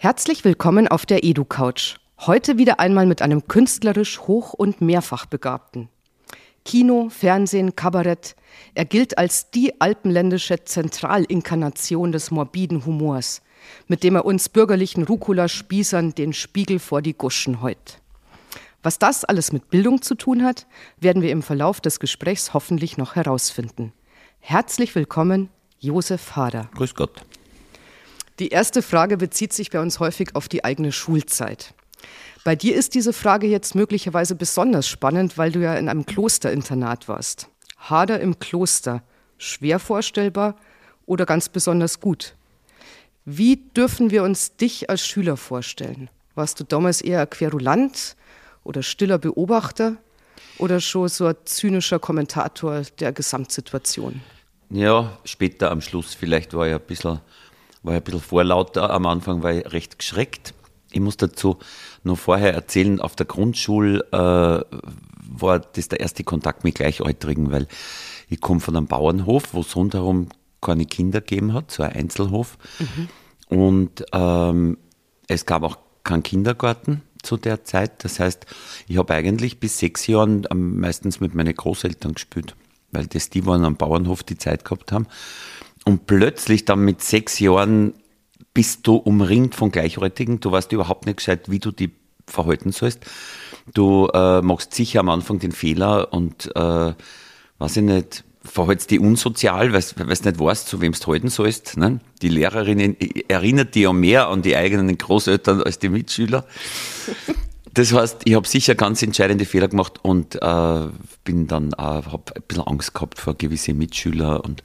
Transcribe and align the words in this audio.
Herzlich 0.00 0.44
willkommen 0.44 0.86
auf 0.86 1.06
der 1.06 1.24
EduCouch. 1.24 1.96
Heute 2.20 2.56
wieder 2.56 2.78
einmal 2.78 3.04
mit 3.04 3.20
einem 3.20 3.48
künstlerisch 3.48 4.20
hoch- 4.20 4.52
und 4.52 4.80
mehrfach 4.80 5.26
Begabten. 5.26 5.88
Kino, 6.64 7.08
Fernsehen, 7.08 7.74
Kabarett. 7.74 8.36
Er 8.76 8.84
gilt 8.84 9.18
als 9.18 9.50
die 9.50 9.80
alpenländische 9.80 10.62
Zentralinkarnation 10.62 12.12
des 12.12 12.30
morbiden 12.30 12.86
Humors, 12.86 13.42
mit 13.88 14.04
dem 14.04 14.14
er 14.14 14.24
uns 14.24 14.48
bürgerlichen 14.48 15.02
Rucola-Spießern 15.02 16.14
den 16.14 16.32
Spiegel 16.32 16.78
vor 16.78 17.02
die 17.02 17.14
Guschen 17.14 17.60
heut. 17.60 17.98
Was 18.84 19.00
das 19.00 19.24
alles 19.24 19.50
mit 19.50 19.68
Bildung 19.68 20.00
zu 20.00 20.14
tun 20.14 20.44
hat, 20.44 20.68
werden 21.00 21.22
wir 21.22 21.32
im 21.32 21.42
Verlauf 21.42 21.80
des 21.80 21.98
Gesprächs 21.98 22.54
hoffentlich 22.54 22.98
noch 22.98 23.16
herausfinden. 23.16 23.92
Herzlich 24.38 24.94
willkommen, 24.94 25.48
Josef 25.80 26.36
Hader. 26.36 26.70
Grüß 26.76 26.94
Gott. 26.94 27.20
Die 28.38 28.48
erste 28.48 28.82
Frage 28.82 29.16
bezieht 29.16 29.52
sich 29.52 29.70
bei 29.70 29.80
uns 29.80 29.98
häufig 29.98 30.36
auf 30.36 30.48
die 30.48 30.64
eigene 30.64 30.92
Schulzeit. 30.92 31.74
Bei 32.44 32.54
dir 32.54 32.76
ist 32.76 32.94
diese 32.94 33.12
Frage 33.12 33.48
jetzt 33.48 33.74
möglicherweise 33.74 34.36
besonders 34.36 34.86
spannend, 34.86 35.36
weil 35.36 35.50
du 35.50 35.60
ja 35.60 35.74
in 35.74 35.88
einem 35.88 36.06
Klosterinternat 36.06 37.08
warst. 37.08 37.48
Hader 37.78 38.20
im 38.20 38.38
Kloster, 38.38 39.02
schwer 39.38 39.80
vorstellbar 39.80 40.54
oder 41.04 41.26
ganz 41.26 41.48
besonders 41.48 42.00
gut? 42.00 42.36
Wie 43.24 43.56
dürfen 43.56 44.10
wir 44.10 44.22
uns 44.22 44.56
dich 44.56 44.88
als 44.88 45.04
Schüler 45.04 45.36
vorstellen? 45.36 46.08
Warst 46.36 46.60
du 46.60 46.64
damals 46.64 47.00
eher 47.00 47.26
querulant 47.26 48.16
oder 48.62 48.84
stiller 48.84 49.18
Beobachter 49.18 49.96
oder 50.58 50.80
schon 50.80 51.08
so 51.08 51.26
ein 51.26 51.34
zynischer 51.44 51.98
Kommentator 51.98 52.82
der 53.00 53.12
Gesamtsituation? 53.12 54.20
Ja, 54.70 55.18
später 55.24 55.70
am 55.70 55.80
Schluss 55.80 56.14
vielleicht 56.14 56.54
war 56.54 56.68
ich 56.68 56.74
ein 56.74 56.80
bisschen, 56.80 57.20
war 57.88 57.96
ein 57.96 58.02
bisschen 58.02 58.20
vorlauter. 58.20 58.90
Am 58.90 59.06
Anfang 59.06 59.42
war 59.42 59.52
ich 59.52 59.72
recht 59.72 59.98
geschreckt. 59.98 60.54
Ich 60.90 61.00
muss 61.00 61.16
dazu 61.16 61.58
noch 62.04 62.18
vorher 62.18 62.54
erzählen, 62.54 63.00
auf 63.00 63.16
der 63.16 63.26
Grundschule 63.26 64.00
äh, 64.12 64.76
war 65.30 65.58
das 65.58 65.88
der 65.88 66.00
erste 66.00 66.24
Kontakt 66.24 66.64
mit 66.64 66.76
Gleichaltrigen, 66.76 67.50
weil 67.50 67.66
ich 68.28 68.40
komme 68.40 68.60
von 68.60 68.76
einem 68.76 68.86
Bauernhof, 68.86 69.52
wo 69.52 69.60
es 69.60 69.76
rundherum 69.76 70.28
keine 70.60 70.86
Kinder 70.86 71.20
gegeben 71.20 71.52
hat, 71.52 71.70
so 71.70 71.82
ein 71.82 71.92
Einzelhof. 71.92 72.58
Mhm. 72.78 73.08
Und 73.58 74.04
ähm, 74.12 74.78
es 75.26 75.46
gab 75.46 75.62
auch 75.62 75.78
keinen 76.04 76.22
Kindergarten 76.22 77.02
zu 77.22 77.36
der 77.36 77.64
Zeit. 77.64 78.04
Das 78.04 78.20
heißt, 78.20 78.46
ich 78.86 78.96
habe 78.96 79.14
eigentlich 79.14 79.60
bis 79.60 79.78
sechs 79.78 80.06
Jahren 80.06 80.46
meistens 80.54 81.20
mit 81.20 81.34
meinen 81.34 81.54
Großeltern 81.54 82.14
gespielt, 82.14 82.56
weil 82.92 83.06
das 83.06 83.30
die 83.30 83.44
waren 83.46 83.64
am 83.64 83.76
Bauernhof, 83.76 84.22
die 84.22 84.38
Zeit 84.38 84.64
gehabt 84.64 84.92
haben. 84.92 85.06
Und 85.88 86.06
plötzlich 86.06 86.66
dann 86.66 86.80
mit 86.80 87.02
sechs 87.02 87.38
Jahren 87.38 87.94
bist 88.52 88.86
du 88.86 88.96
umringt 88.96 89.54
von 89.54 89.72
Gleichaltrigen. 89.72 90.38
Du 90.38 90.52
weißt 90.52 90.70
überhaupt 90.72 91.06
nicht 91.06 91.16
gescheit, 91.16 91.50
wie 91.50 91.60
du 91.60 91.70
die 91.70 91.92
verhalten 92.26 92.72
sollst. 92.72 93.06
Du 93.72 94.06
äh, 94.12 94.42
machst 94.42 94.74
sicher 94.74 95.00
am 95.00 95.08
Anfang 95.08 95.38
den 95.38 95.50
Fehler 95.50 96.12
und, 96.12 96.54
äh, 96.54 96.92
weiß 97.58 97.76
ich 97.78 97.82
nicht, 97.82 98.24
verhältst 98.44 98.90
dich 98.90 99.00
unsozial, 99.00 99.72
weil 99.72 99.82
du 99.82 100.04
nicht 100.04 100.38
weißt, 100.38 100.68
zu 100.68 100.82
wem 100.82 100.92
du 100.92 101.06
halten 101.06 101.30
sollst. 101.30 101.78
Ne? 101.78 102.00
Die 102.20 102.28
Lehrerin 102.28 102.94
erinnert 103.28 103.74
dich 103.74 103.84
ja 103.84 103.92
mehr 103.94 104.28
an 104.28 104.42
die 104.42 104.56
eigenen 104.56 104.98
Großeltern 104.98 105.62
als 105.62 105.78
die 105.78 105.88
Mitschüler. 105.88 106.44
Das 107.72 107.94
heißt, 107.94 108.18
ich 108.24 108.34
habe 108.34 108.46
sicher 108.46 108.74
ganz 108.74 109.02
entscheidende 109.02 109.46
Fehler 109.46 109.68
gemacht 109.68 110.00
und 110.02 110.34
äh, 110.34 110.86
bin 111.24 111.46
dann, 111.46 111.72
äh, 111.72 111.78
habe 111.78 112.24
ein 112.36 112.42
bisschen 112.46 112.66
Angst 112.66 112.92
gehabt 112.92 113.18
vor 113.18 113.32
gewisse 113.32 113.72
Mitschüler 113.72 114.44
und 114.44 114.62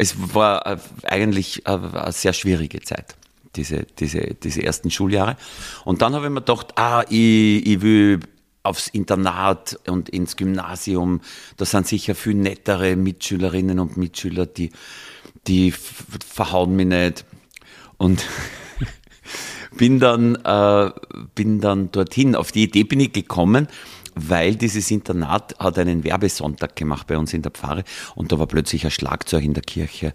es 0.00 0.34
war 0.34 0.66
äh, 0.66 0.78
eigentlich 1.04 1.66
äh, 1.66 1.72
eine 1.72 2.12
sehr 2.12 2.32
schwierige 2.32 2.80
Zeit 2.80 3.16
diese, 3.56 3.84
diese, 3.98 4.34
diese 4.34 4.62
ersten 4.62 4.90
Schuljahre. 4.90 5.36
Und 5.84 6.02
dann 6.02 6.14
habe 6.14 6.26
ich 6.26 6.30
mir 6.30 6.40
gedacht, 6.40 6.72
ah, 6.76 7.04
ich, 7.08 7.66
ich 7.66 7.82
will 7.82 8.20
aufs 8.62 8.88
Internat 8.88 9.78
und 9.86 10.08
ins 10.08 10.36
Gymnasium. 10.36 11.20
Da 11.56 11.64
sind 11.64 11.86
sicher 11.86 12.14
viel 12.14 12.34
nettere 12.34 12.96
Mitschülerinnen 12.96 13.78
und 13.78 13.96
Mitschüler, 13.96 14.46
die, 14.46 14.70
die 15.46 15.72
verhauen 15.72 16.76
mich 16.76 16.86
nicht. 16.86 17.24
Und 17.96 18.24
bin 19.76 19.98
dann, 19.98 20.36
äh, 20.36 20.90
bin 21.34 21.60
dann 21.60 21.90
dorthin. 21.90 22.36
Auf 22.36 22.52
die 22.52 22.64
Idee 22.64 22.84
bin 22.84 23.00
ich 23.00 23.12
gekommen, 23.12 23.68
weil 24.14 24.56
dieses 24.56 24.90
Internat 24.90 25.54
hat 25.58 25.78
einen 25.78 26.04
Werbesonntag 26.04 26.76
gemacht 26.76 27.06
bei 27.06 27.18
uns 27.18 27.32
in 27.32 27.42
der 27.42 27.52
Pfarre 27.52 27.84
und 28.14 28.32
da 28.32 28.38
war 28.38 28.46
plötzlich 28.46 28.84
ein 28.84 28.90
Schlagzeug 28.90 29.44
in 29.44 29.54
der 29.54 29.62
Kirche 29.62 30.12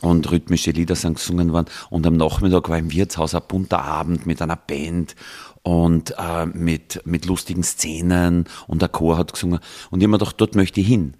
und 0.00 0.30
rhythmische 0.30 0.70
Lieder 0.70 0.96
sind 0.96 1.14
gesungen 1.14 1.52
worden 1.52 1.66
und 1.90 2.06
am 2.06 2.16
Nachmittag 2.16 2.68
war 2.68 2.78
im 2.78 2.92
Wirtshaus 2.92 3.34
ein 3.34 3.42
bunter 3.48 3.82
Abend 3.82 4.26
mit 4.26 4.42
einer 4.42 4.56
Band 4.56 5.16
und 5.62 6.14
äh, 6.18 6.46
mit, 6.46 7.02
mit 7.04 7.26
lustigen 7.26 7.62
Szenen 7.62 8.46
und 8.66 8.82
der 8.82 8.88
Chor 8.88 9.18
hat 9.18 9.32
gesungen 9.32 9.60
und 9.90 10.00
ich 10.00 10.04
habe 10.04 10.12
mir 10.12 10.18
gedacht, 10.18 10.36
dort 10.38 10.54
möchte 10.54 10.80
ich 10.80 10.86
hin. 10.86 11.14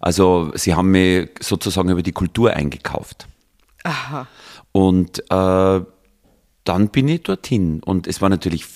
Also 0.00 0.52
sie 0.54 0.74
haben 0.74 0.90
mich 0.90 1.30
sozusagen 1.40 1.88
über 1.88 2.02
die 2.02 2.12
Kultur 2.12 2.52
eingekauft. 2.52 3.26
Aha. 3.82 4.26
Und 4.72 5.20
äh, 5.30 5.80
dann 6.64 6.88
bin 6.88 7.08
ich 7.08 7.22
dorthin 7.22 7.80
und 7.82 8.06
es 8.06 8.20
war 8.20 8.28
natürlich 8.28 8.66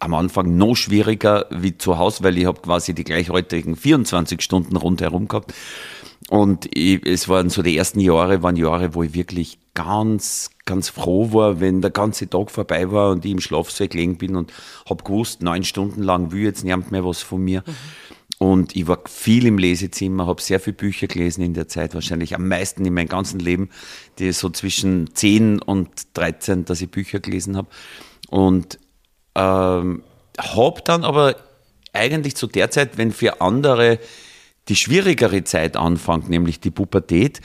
am 0.00 0.14
Anfang 0.14 0.56
noch 0.56 0.74
schwieriger 0.74 1.46
wie 1.50 1.76
zu 1.78 1.98
Hause, 1.98 2.24
weil 2.24 2.38
ich 2.38 2.46
habe 2.46 2.60
quasi 2.60 2.94
die 2.94 3.04
gleichaltrigen 3.04 3.76
24 3.76 4.40
Stunden 4.42 4.76
rundherum 4.76 5.28
gehabt. 5.28 5.54
Und 6.28 6.68
ich, 6.76 7.04
es 7.06 7.28
waren 7.28 7.50
so 7.50 7.62
die 7.62 7.76
ersten 7.76 8.00
Jahre, 8.00 8.42
waren 8.42 8.56
Jahre, 8.56 8.94
wo 8.94 9.02
ich 9.02 9.14
wirklich 9.14 9.58
ganz, 9.74 10.50
ganz 10.64 10.88
froh 10.88 11.32
war, 11.32 11.60
wenn 11.60 11.80
der 11.80 11.90
ganze 11.90 12.28
Tag 12.28 12.50
vorbei 12.50 12.90
war 12.90 13.10
und 13.10 13.24
ich 13.24 13.32
im 13.32 13.40
Schlafsaal 13.40 13.88
gelegen 13.88 14.16
bin 14.16 14.36
und 14.36 14.52
habe 14.88 15.04
gewusst, 15.04 15.42
neun 15.42 15.64
Stunden 15.64 16.02
lang 16.02 16.32
will 16.32 16.42
jetzt 16.42 16.64
niemand 16.64 16.90
mehr 16.90 17.04
was 17.04 17.22
von 17.22 17.42
mir. 17.42 17.62
Mhm. 17.66 17.74
Und 18.38 18.74
ich 18.74 18.88
war 18.88 19.00
viel 19.06 19.44
im 19.44 19.58
Lesezimmer, 19.58 20.26
habe 20.26 20.40
sehr 20.40 20.60
viele 20.60 20.74
Bücher 20.74 21.08
gelesen 21.08 21.42
in 21.42 21.52
der 21.52 21.68
Zeit, 21.68 21.94
wahrscheinlich 21.94 22.34
am 22.34 22.48
meisten 22.48 22.86
in 22.86 22.94
meinem 22.94 23.08
ganzen 23.08 23.38
Leben, 23.38 23.68
die 24.18 24.32
so 24.32 24.48
zwischen 24.48 25.14
10 25.14 25.60
und 25.60 25.90
13, 26.14 26.64
dass 26.64 26.80
ich 26.80 26.90
Bücher 26.90 27.20
gelesen 27.20 27.54
habe. 27.58 27.68
Und 28.30 28.78
ähm, 29.34 30.02
habe 30.38 30.82
dann 30.84 31.04
aber 31.04 31.36
eigentlich 31.92 32.36
zu 32.36 32.46
der 32.46 32.70
Zeit, 32.70 32.98
wenn 32.98 33.12
für 33.12 33.40
andere 33.40 33.98
die 34.68 34.76
schwierigere 34.76 35.44
Zeit 35.44 35.76
anfängt, 35.76 36.28
nämlich 36.28 36.60
die 36.60 36.70
Pubertät, 36.70 37.40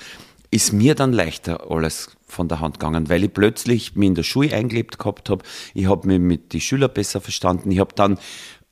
ist 0.51 0.73
mir 0.73 0.95
dann 0.95 1.11
leichter 1.11 1.69
alles 1.69 2.15
von 2.27 2.47
der 2.47 2.59
Hand 2.59 2.79
gegangen, 2.79 3.09
weil 3.09 3.23
ich 3.23 3.33
plötzlich 3.33 3.95
mich 3.95 4.07
in 4.07 4.15
der 4.15 4.23
Schule 4.23 4.55
eingelebt 4.55 4.99
gehabt 4.99 5.29
habe. 5.29 5.43
Ich 5.73 5.87
habe 5.87 6.07
mich 6.07 6.19
mit 6.19 6.53
den 6.53 6.61
Schülern 6.61 6.93
besser 6.93 7.21
verstanden. 7.21 7.71
Ich 7.71 7.79
habe 7.79 7.95
dann 7.95 8.17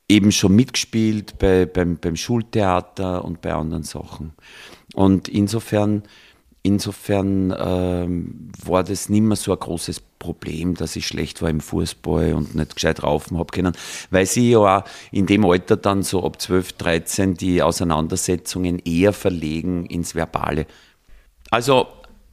eben 0.08 0.32
schon 0.32 0.54
mitgespielt 0.54 1.38
bei, 1.38 1.66
beim, 1.66 1.96
beim 1.96 2.16
Schultheater 2.16 3.24
und 3.24 3.40
bei 3.40 3.52
anderen 3.52 3.82
Sachen. 3.82 4.34
Und 4.94 5.28
insofern 5.28 6.02
Insofern 6.66 7.54
ähm, 7.58 8.50
war 8.64 8.84
das 8.84 9.10
nicht 9.10 9.20
mehr 9.20 9.36
so 9.36 9.52
ein 9.52 9.58
großes 9.58 10.00
Problem, 10.18 10.74
dass 10.74 10.96
ich 10.96 11.06
schlecht 11.06 11.42
war 11.42 11.50
im 11.50 11.60
Fußball 11.60 12.32
und 12.32 12.54
nicht 12.54 12.76
gescheit 12.76 13.02
raufen 13.02 13.38
habe 13.38 13.52
können, 13.52 13.74
weil 14.10 14.24
sie 14.24 14.52
ja 14.52 14.78
auch 14.78 14.84
in 15.12 15.26
dem 15.26 15.44
Alter 15.44 15.76
dann 15.76 16.02
so 16.02 16.24
ab 16.24 16.40
12, 16.40 16.72
13 16.72 17.34
die 17.34 17.60
Auseinandersetzungen 17.60 18.78
eher 18.78 19.12
verlegen 19.12 19.84
ins 19.84 20.14
Verbale. 20.14 20.66
Also 21.50 21.86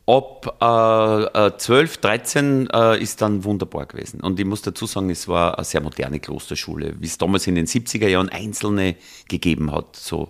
ab 0.07 0.45
äh, 0.61 1.57
12, 1.57 1.97
äh, 1.97 1.99
13 1.99 2.69
äh, 2.69 3.03
ist 3.03 3.21
dann 3.21 3.43
wunderbar 3.43 3.85
gewesen. 3.85 4.21
Und 4.21 4.39
ich 4.39 4.45
muss 4.45 4.61
dazu 4.61 4.85
sagen, 4.85 5.09
es 5.09 5.27
war 5.27 5.57
eine 5.57 5.65
sehr 5.65 5.81
moderne 5.81 6.21
Klosterschule, 6.21 6.95
wie 6.99 7.05
es 7.05 7.17
damals 7.17 7.47
in 7.47 7.55
den 7.55 7.67
70er 7.67 8.07
Jahren 8.07 8.29
einzelne 8.29 8.95
gegeben 9.27 9.73
hat, 9.73 9.97
so 9.97 10.29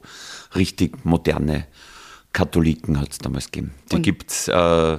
richtig 0.55 1.05
moderne 1.05 1.67
Katholiken 2.33 2.99
hat 2.99 3.11
es 3.11 3.17
damals 3.17 3.51
gegeben. 3.51 3.73
Die 3.91 3.95
und 3.97 4.01
gibt's, 4.03 4.47
äh, 4.47 4.97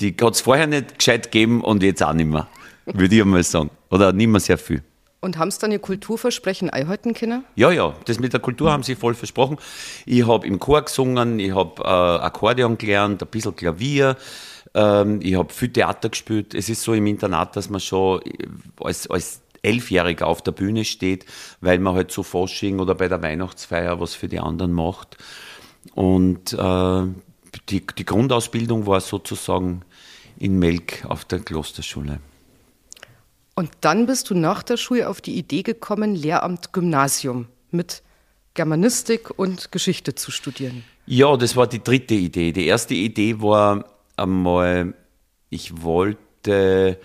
die 0.00 0.16
hat 0.20 0.34
es 0.34 0.40
vorher 0.40 0.66
nicht 0.66 0.98
gescheit 0.98 1.30
gegeben 1.30 1.62
und 1.62 1.82
jetzt 1.82 2.02
auch 2.02 2.12
nicht 2.12 2.26
mehr, 2.26 2.48
würde 2.86 3.14
ich 3.14 3.22
einmal 3.22 3.42
sagen. 3.42 3.70
Oder 3.90 4.12
nicht 4.12 4.28
mehr 4.28 4.40
sehr 4.40 4.58
viel. 4.58 4.82
Und 5.20 5.36
haben 5.36 5.50
Sie 5.50 5.58
dann 5.58 5.70
Ihr 5.70 5.80
Kulturversprechen 5.80 6.70
einhalten 6.70 7.12
können? 7.12 7.44
Ja, 7.54 7.70
ja, 7.70 7.94
das 8.06 8.18
mit 8.20 8.32
der 8.32 8.40
Kultur 8.40 8.72
haben 8.72 8.82
Sie 8.82 8.94
voll 8.94 9.14
versprochen. 9.14 9.58
Ich 10.06 10.26
habe 10.26 10.46
im 10.46 10.58
Chor 10.58 10.82
gesungen, 10.82 11.38
ich 11.38 11.54
habe 11.54 11.82
äh, 11.82 11.86
Akkordeon 11.86 12.78
gelernt, 12.78 13.22
ein 13.22 13.28
bisschen 13.28 13.54
Klavier, 13.54 14.16
ähm, 14.72 15.20
ich 15.22 15.34
habe 15.34 15.52
viel 15.52 15.70
Theater 15.70 16.08
gespielt. 16.08 16.54
Es 16.54 16.70
ist 16.70 16.82
so 16.82 16.94
im 16.94 17.06
Internat, 17.06 17.54
dass 17.56 17.68
man 17.68 17.80
schon 17.80 18.22
als, 18.80 19.10
als 19.10 19.42
Elfjähriger 19.62 20.26
auf 20.26 20.42
der 20.42 20.52
Bühne 20.52 20.86
steht, 20.86 21.26
weil 21.60 21.78
man 21.78 21.94
halt 21.94 22.10
zu 22.10 22.22
Fasching 22.22 22.80
oder 22.80 22.94
bei 22.94 23.08
der 23.08 23.22
Weihnachtsfeier 23.22 24.00
was 24.00 24.14
für 24.14 24.28
die 24.28 24.40
anderen 24.40 24.72
macht. 24.72 25.18
Und 25.94 26.52
äh, 26.52 27.02
die, 27.68 27.86
die 27.86 28.04
Grundausbildung 28.04 28.86
war 28.86 29.00
sozusagen 29.00 29.82
in 30.38 30.58
Melk 30.58 31.04
auf 31.08 31.24
der 31.24 31.40
Klosterschule. 31.40 32.20
Und 33.54 33.70
dann 33.80 34.06
bist 34.06 34.30
du 34.30 34.34
nach 34.34 34.62
der 34.62 34.76
Schule 34.76 35.08
auf 35.08 35.20
die 35.20 35.36
Idee 35.36 35.62
gekommen, 35.62 36.14
Lehramt 36.14 36.72
Gymnasium 36.72 37.46
mit 37.70 38.02
Germanistik 38.54 39.38
und 39.38 39.70
Geschichte 39.70 40.14
zu 40.14 40.30
studieren. 40.30 40.84
Ja, 41.06 41.36
das 41.36 41.56
war 41.56 41.66
die 41.66 41.82
dritte 41.82 42.14
Idee. 42.14 42.52
Die 42.52 42.66
erste 42.66 42.94
Idee 42.94 43.40
war 43.40 43.84
einmal, 44.16 44.94
ich 45.50 45.82
wollte 45.82 46.98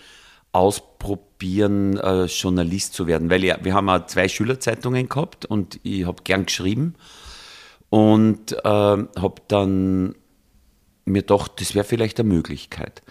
ausprobieren, 0.51 1.97
äh, 1.97 2.25
Journalist 2.25 2.93
zu 2.93 3.07
werden, 3.07 3.29
weil 3.29 3.43
ich, 3.43 3.53
wir 3.63 3.73
haben 3.73 3.89
auch 3.89 4.05
zwei 4.05 4.29
Schülerzeitungen 4.29 5.09
gehabt 5.09 5.45
und 5.45 5.79
ich 5.83 6.05
habe 6.05 6.23
gern 6.23 6.45
geschrieben 6.45 6.95
und 7.89 8.51
äh, 8.51 8.65
habe 8.65 9.35
dann 9.47 10.15
mir 11.05 11.21
gedacht, 11.21 11.53
das 11.57 11.75
wäre 11.75 11.85
vielleicht 11.85 12.19
eine 12.19 12.29
Möglichkeit. 12.29 13.03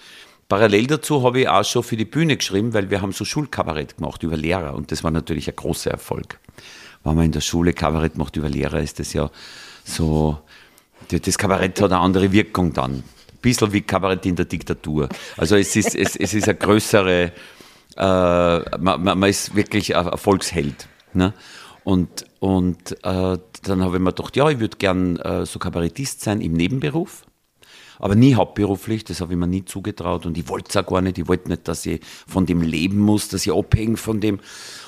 Parallel 0.48 0.86
dazu 0.86 1.22
habe 1.22 1.40
ich 1.40 1.48
auch 1.48 1.64
schon 1.64 1.82
für 1.82 1.96
die 1.96 2.04
Bühne 2.04 2.36
geschrieben, 2.36 2.74
weil 2.74 2.90
wir 2.90 3.00
haben 3.00 3.12
so 3.12 3.24
Schulkabarett 3.24 3.96
gemacht 3.96 4.22
über 4.22 4.36
Lehrer 4.36 4.74
und 4.74 4.92
das 4.92 5.02
war 5.02 5.10
natürlich 5.10 5.48
ein 5.48 5.56
großer 5.56 5.90
Erfolg. 5.90 6.38
Wenn 7.02 7.16
man 7.16 7.26
in 7.26 7.32
der 7.32 7.40
Schule 7.40 7.72
Kabarett 7.72 8.16
macht 8.16 8.36
über 8.36 8.48
Lehrer, 8.48 8.80
ist 8.80 8.98
das 8.98 9.12
ja 9.12 9.30
so, 9.84 10.38
das 11.08 11.38
Kabarett 11.38 11.80
hat 11.80 11.92
eine 11.92 12.00
andere 12.00 12.32
Wirkung 12.32 12.72
dann. 12.72 12.92
Ein 12.94 13.04
bisschen 13.40 13.72
wie 13.72 13.82
Kabarett 13.82 14.24
in 14.26 14.36
der 14.36 14.46
Diktatur. 14.46 15.08
Also 15.36 15.56
es 15.56 15.76
ist, 15.76 15.94
es, 15.94 16.16
es 16.16 16.34
ist 16.34 16.48
eine 16.48 16.56
größere, 16.56 17.32
äh, 17.96 18.78
man, 18.78 19.02
man, 19.02 19.22
ist 19.24 19.54
wirklich 19.54 19.94
ein 19.94 20.16
Volksheld. 20.16 20.88
Ne? 21.12 21.34
Und, 21.84 22.24
und 22.40 22.96
äh, 23.04 23.38
dann 23.68 23.82
habe 23.82 23.96
ich 23.96 24.02
mir 24.02 24.12
gedacht, 24.12 24.36
ja, 24.36 24.48
ich 24.48 24.60
würde 24.60 24.76
gern 24.76 25.16
äh, 25.16 25.46
so 25.46 25.58
Kabarettist 25.58 26.20
sein 26.20 26.40
im 26.40 26.52
Nebenberuf 26.52 27.24
aber 27.98 28.14
nie 28.14 28.34
hauptberuflich, 28.34 29.04
das 29.04 29.20
habe 29.20 29.32
ich 29.32 29.38
mir 29.38 29.46
nie 29.46 29.64
zugetraut 29.64 30.26
und 30.26 30.36
ich 30.36 30.48
wollte 30.48 30.68
es 30.68 30.76
auch 30.76 30.86
gar 30.86 31.00
nicht, 31.00 31.18
ich 31.18 31.28
wollte 31.28 31.48
nicht, 31.48 31.66
dass 31.68 31.86
ich 31.86 32.00
von 32.26 32.46
dem 32.46 32.60
leben 32.60 32.98
muss, 32.98 33.28
dass 33.28 33.46
ich 33.46 33.52
abhänge 33.52 33.96
von 33.96 34.20
dem. 34.20 34.40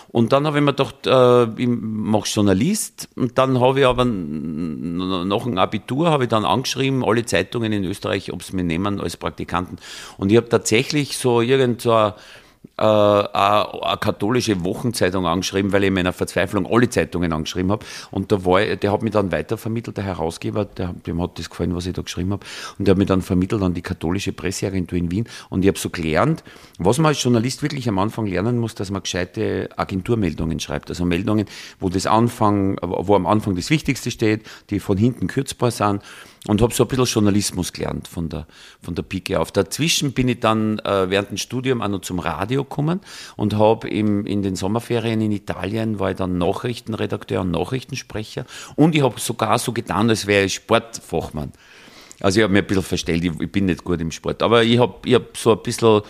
Und 0.08 0.32
dann 0.32 0.46
habe 0.46 0.58
ich 0.58 0.64
mir 0.64 0.72
gedacht, 0.72 1.06
äh, 1.06 1.44
ich 1.60 1.68
mache 1.68 2.28
Journalist 2.28 3.08
und 3.16 3.36
dann 3.38 3.60
habe 3.60 3.80
ich 3.80 3.86
aber 3.86 4.04
nach 4.04 5.44
dem 5.44 5.58
Abitur 5.58 6.10
habe 6.10 6.24
ich 6.24 6.30
dann 6.30 6.44
angeschrieben, 6.44 7.04
alle 7.04 7.24
Zeitungen 7.24 7.72
in 7.72 7.84
Österreich, 7.84 8.32
ob 8.32 8.42
sie 8.42 8.56
mich 8.56 8.64
nehmen 8.64 9.00
als 9.00 9.16
Praktikanten. 9.16 9.78
Und 10.16 10.30
ich 10.30 10.36
habe 10.36 10.48
tatsächlich 10.48 11.18
so 11.18 11.40
irgend 11.40 11.82
so 11.82 12.12
äh, 12.76 12.82
eine 12.82 13.96
katholische 14.00 14.62
Wochenzeitung 14.64 15.26
angeschrieben, 15.26 15.72
weil 15.72 15.84
ich 15.84 15.88
in 15.88 15.94
meiner 15.94 16.12
Verzweiflung 16.12 16.66
alle 16.66 16.88
Zeitungen 16.88 17.32
angeschrieben 17.32 17.72
habe. 17.72 17.84
Und 18.10 18.32
da 18.32 18.44
war, 18.44 18.64
der 18.64 18.92
hat 18.92 19.02
mich 19.02 19.12
dann 19.12 19.32
weitervermittelt, 19.32 19.96
der 19.96 20.04
Herausgeber, 20.04 20.64
der, 20.64 20.94
dem 21.06 21.20
hat 21.20 21.38
das 21.38 21.50
gefallen, 21.50 21.74
was 21.74 21.86
ich 21.86 21.94
da 21.94 22.02
geschrieben 22.02 22.32
habe. 22.32 22.46
Und 22.78 22.86
der 22.86 22.92
hat 22.92 22.98
mich 22.98 23.08
dann 23.08 23.22
vermittelt 23.22 23.62
an 23.62 23.74
die 23.74 23.82
katholische 23.82 24.32
Presseagentur 24.32 24.98
in 24.98 25.10
Wien. 25.10 25.28
Und 25.48 25.62
ich 25.62 25.68
habe 25.68 25.78
so 25.78 25.90
gelernt, 25.90 26.44
was 26.78 26.98
man 26.98 27.06
als 27.06 27.22
Journalist 27.22 27.62
wirklich 27.62 27.88
am 27.88 27.98
Anfang 27.98 28.26
lernen 28.26 28.58
muss, 28.58 28.74
dass 28.74 28.90
man 28.90 29.02
gescheite 29.02 29.68
Agenturmeldungen 29.76 30.60
schreibt. 30.60 30.90
Also 30.90 31.04
Meldungen, 31.04 31.46
wo 31.80 31.88
das 31.88 32.06
Anfang, 32.06 32.78
wo 32.82 33.14
am 33.14 33.26
Anfang 33.26 33.56
das 33.56 33.70
Wichtigste 33.70 34.10
steht, 34.10 34.46
die 34.70 34.80
von 34.80 34.96
hinten 34.96 35.26
kürzbar 35.26 35.70
sind 35.70 36.02
und 36.48 36.62
habe 36.62 36.72
so 36.72 36.84
ein 36.84 36.88
bisschen 36.88 37.04
Journalismus 37.04 37.72
gelernt 37.72 38.08
von 38.08 38.28
der, 38.28 38.46
von 38.82 38.94
der 38.94 39.02
Pike 39.02 39.38
auf. 39.40 39.52
Dazwischen 39.52 40.12
bin 40.12 40.28
ich 40.28 40.40
dann 40.40 40.78
äh, 40.80 41.10
während 41.10 41.30
dem 41.30 41.36
Studium 41.36 41.82
auch 41.82 41.88
noch 41.88 42.00
zum 42.00 42.18
Radio 42.18 42.64
gekommen 42.64 43.00
und 43.36 43.54
habe 43.54 43.88
in 43.88 44.42
den 44.42 44.56
Sommerferien 44.56 45.20
in 45.20 45.32
Italien, 45.32 45.98
war 45.98 46.10
ich 46.10 46.16
dann 46.16 46.38
Nachrichtenredakteur 46.38 47.40
und 47.40 47.50
Nachrichtensprecher 47.50 48.44
und 48.76 48.94
ich 48.94 49.02
habe 49.02 49.18
sogar 49.20 49.58
so 49.58 49.72
getan, 49.72 50.08
als 50.10 50.26
wäre 50.26 50.44
ich 50.44 50.54
Sportfachmann. 50.54 51.52
Also 52.20 52.40
ich 52.40 52.44
habe 52.44 52.52
mir 52.52 52.60
ein 52.60 52.66
bisschen 52.66 52.82
verstellt, 52.82 53.24
ich, 53.24 53.40
ich, 53.40 53.52
bin 53.52 53.66
nicht 53.66 53.84
gut 53.84 54.00
im 54.00 54.10
Sport, 54.10 54.42
aber 54.42 54.62
ich 54.62 54.78
habe 54.78 54.94
ich 55.04 55.14
hab 55.14 55.36
so 55.36 55.52
ein 55.52 55.62
bisschen 55.62 56.02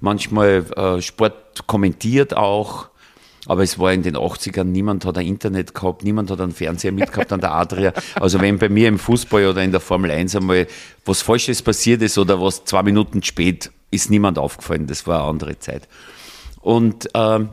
manchmal 0.00 0.64
äh, 0.76 1.00
Sport 1.00 1.66
kommentiert 1.66 2.36
auch 2.36 2.88
aber 3.46 3.62
es 3.62 3.78
war 3.78 3.92
in 3.92 4.02
den 4.02 4.16
80ern, 4.16 4.64
niemand 4.64 5.04
hat 5.04 5.18
ein 5.18 5.26
Internet 5.26 5.74
gehabt, 5.74 6.04
niemand 6.04 6.30
hat 6.30 6.40
einen 6.40 6.52
Fernseher 6.52 6.92
mitgehabt 6.92 7.32
an 7.32 7.40
der 7.40 7.52
Adria. 7.52 7.92
Also 8.14 8.40
wenn 8.40 8.58
bei 8.58 8.68
mir 8.68 8.88
im 8.88 8.98
Fußball 8.98 9.46
oder 9.46 9.62
in 9.62 9.72
der 9.72 9.80
Formel 9.80 10.10
1 10.10 10.36
einmal 10.36 10.68
was 11.04 11.22
Falsches 11.22 11.60
passiert 11.60 12.02
ist 12.02 12.18
oder 12.18 12.40
was 12.40 12.64
zwei 12.64 12.82
Minuten 12.84 13.22
spät, 13.22 13.72
ist 13.90 14.10
niemand 14.10 14.38
aufgefallen. 14.38 14.86
Das 14.86 15.06
war 15.06 15.20
eine 15.20 15.30
andere 15.30 15.58
Zeit. 15.58 15.88
Und 16.60 17.08
ähm, 17.14 17.48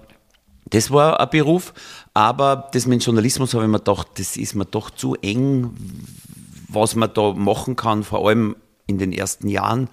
das 0.70 0.92
war 0.92 1.20
ein 1.20 1.30
Beruf, 1.32 1.74
aber 2.14 2.70
das 2.72 2.86
mit 2.86 3.04
Journalismus 3.04 3.56
habe 3.56 3.64
ich 3.64 3.72
mir 3.72 3.80
gedacht, 3.80 4.08
das 4.18 4.38
ist 4.38 4.54
mir 4.54 4.66
doch 4.66 4.92
zu 4.92 5.16
eng, 5.16 5.76
was 6.68 6.96
man 6.96 7.12
da 7.14 7.34
machen 7.34 7.76
kann, 7.76 8.04
vor 8.04 8.28
allem 8.28 8.56
in 8.86 9.00
den 9.00 9.12
ersten 9.12 9.48
Jahren, 9.48 9.90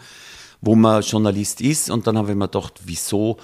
wo 0.60 0.74
man 0.74 1.02
Journalist 1.02 1.62
ist. 1.62 1.88
Und 1.88 2.06
dann 2.06 2.18
habe 2.18 2.32
ich 2.32 2.36
mir 2.36 2.48
gedacht, 2.48 2.80
wieso 2.84 3.38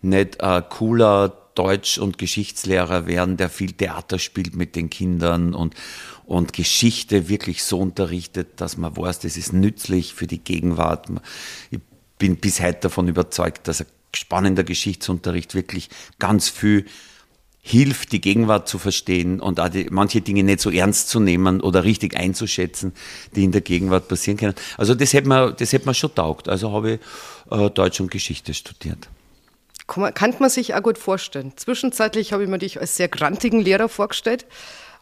nicht 0.00 0.40
ein 0.40 0.66
cooler 0.70 1.32
Deutsch- 1.58 1.98
und 1.98 2.18
Geschichtslehrer 2.18 3.08
werden, 3.08 3.36
der 3.36 3.50
viel 3.50 3.72
Theater 3.72 4.20
spielt 4.20 4.54
mit 4.54 4.76
den 4.76 4.90
Kindern 4.90 5.54
und, 5.54 5.74
und 6.24 6.52
Geschichte 6.52 7.28
wirklich 7.28 7.64
so 7.64 7.80
unterrichtet, 7.80 8.60
dass 8.60 8.76
man 8.76 8.96
weiß, 8.96 9.18
das 9.18 9.36
ist 9.36 9.52
nützlich 9.52 10.14
für 10.14 10.28
die 10.28 10.38
Gegenwart. 10.38 11.08
Ich 11.72 11.80
bin 12.16 12.36
bis 12.36 12.60
heute 12.60 12.78
davon 12.82 13.08
überzeugt, 13.08 13.66
dass 13.66 13.80
ein 13.80 13.88
spannender 14.14 14.62
Geschichtsunterricht 14.62 15.56
wirklich 15.56 15.90
ganz 16.20 16.48
viel 16.48 16.86
hilft, 17.60 18.12
die 18.12 18.20
Gegenwart 18.20 18.68
zu 18.68 18.78
verstehen 18.78 19.40
und 19.40 19.58
auch 19.58 19.68
die, 19.68 19.88
manche 19.90 20.20
Dinge 20.20 20.44
nicht 20.44 20.60
so 20.60 20.70
ernst 20.70 21.08
zu 21.08 21.18
nehmen 21.18 21.60
oder 21.60 21.82
richtig 21.82 22.16
einzuschätzen, 22.16 22.92
die 23.34 23.42
in 23.42 23.50
der 23.50 23.62
Gegenwart 23.62 24.06
passieren 24.06 24.38
können. 24.38 24.54
Also 24.76 24.94
das 24.94 25.12
hätte 25.12 25.28
man, 25.28 25.56
das 25.58 25.72
hätte 25.72 25.86
man 25.86 25.96
schon 25.96 26.14
taugt. 26.14 26.48
Also 26.48 26.70
habe 26.70 26.92
ich 26.92 27.00
äh, 27.50 27.68
Deutsch 27.68 28.00
und 28.00 28.12
Geschichte 28.12 28.54
studiert 28.54 29.08
kann 29.88 30.34
man 30.38 30.50
sich 30.50 30.74
auch 30.74 30.82
gut 30.82 30.98
vorstellen. 30.98 31.52
Zwischenzeitlich 31.56 32.32
habe 32.32 32.44
ich 32.44 32.48
mir 32.48 32.58
dich 32.58 32.80
als 32.80 32.96
sehr 32.96 33.08
grantigen 33.08 33.60
Lehrer 33.60 33.88
vorgestellt, 33.88 34.46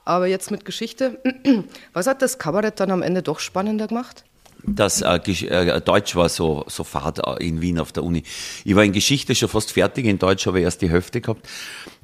aber 0.05 0.27
jetzt 0.27 0.51
mit 0.51 0.65
Geschichte. 0.65 1.21
Was 1.93 2.07
hat 2.07 2.23
das 2.23 2.39
Kabarett 2.39 2.81
dann 2.81 2.91
am 2.91 3.03
Ende 3.03 3.23
doch 3.23 3.41
spannender 3.41 3.89
gemacht? 3.89 4.25
Das 4.63 5.03
äh, 5.03 5.17
äh, 5.17 5.81
Deutsch 5.81 6.17
war 6.17 6.29
so, 6.29 6.65
so 6.69 6.83
fad 6.83 7.19
äh, 7.19 7.47
in 7.47 7.61
Wien 7.61 7.79
auf 7.79 7.93
der 7.93 8.05
Uni. 8.05 8.23
Ich 8.65 8.75
war 8.75 8.85
in 8.85 8.93
Geschichte 8.93 9.35
schon 9.35 9.49
fast 9.49 9.73
fertig, 9.73 10.07
in 10.07 10.19
Deutsch 10.19 10.47
habe 10.47 10.59
ich 10.59 10.65
erst 10.65 10.83
die 10.83 10.91
Hälfte 10.91 11.21
gehabt. 11.21 11.47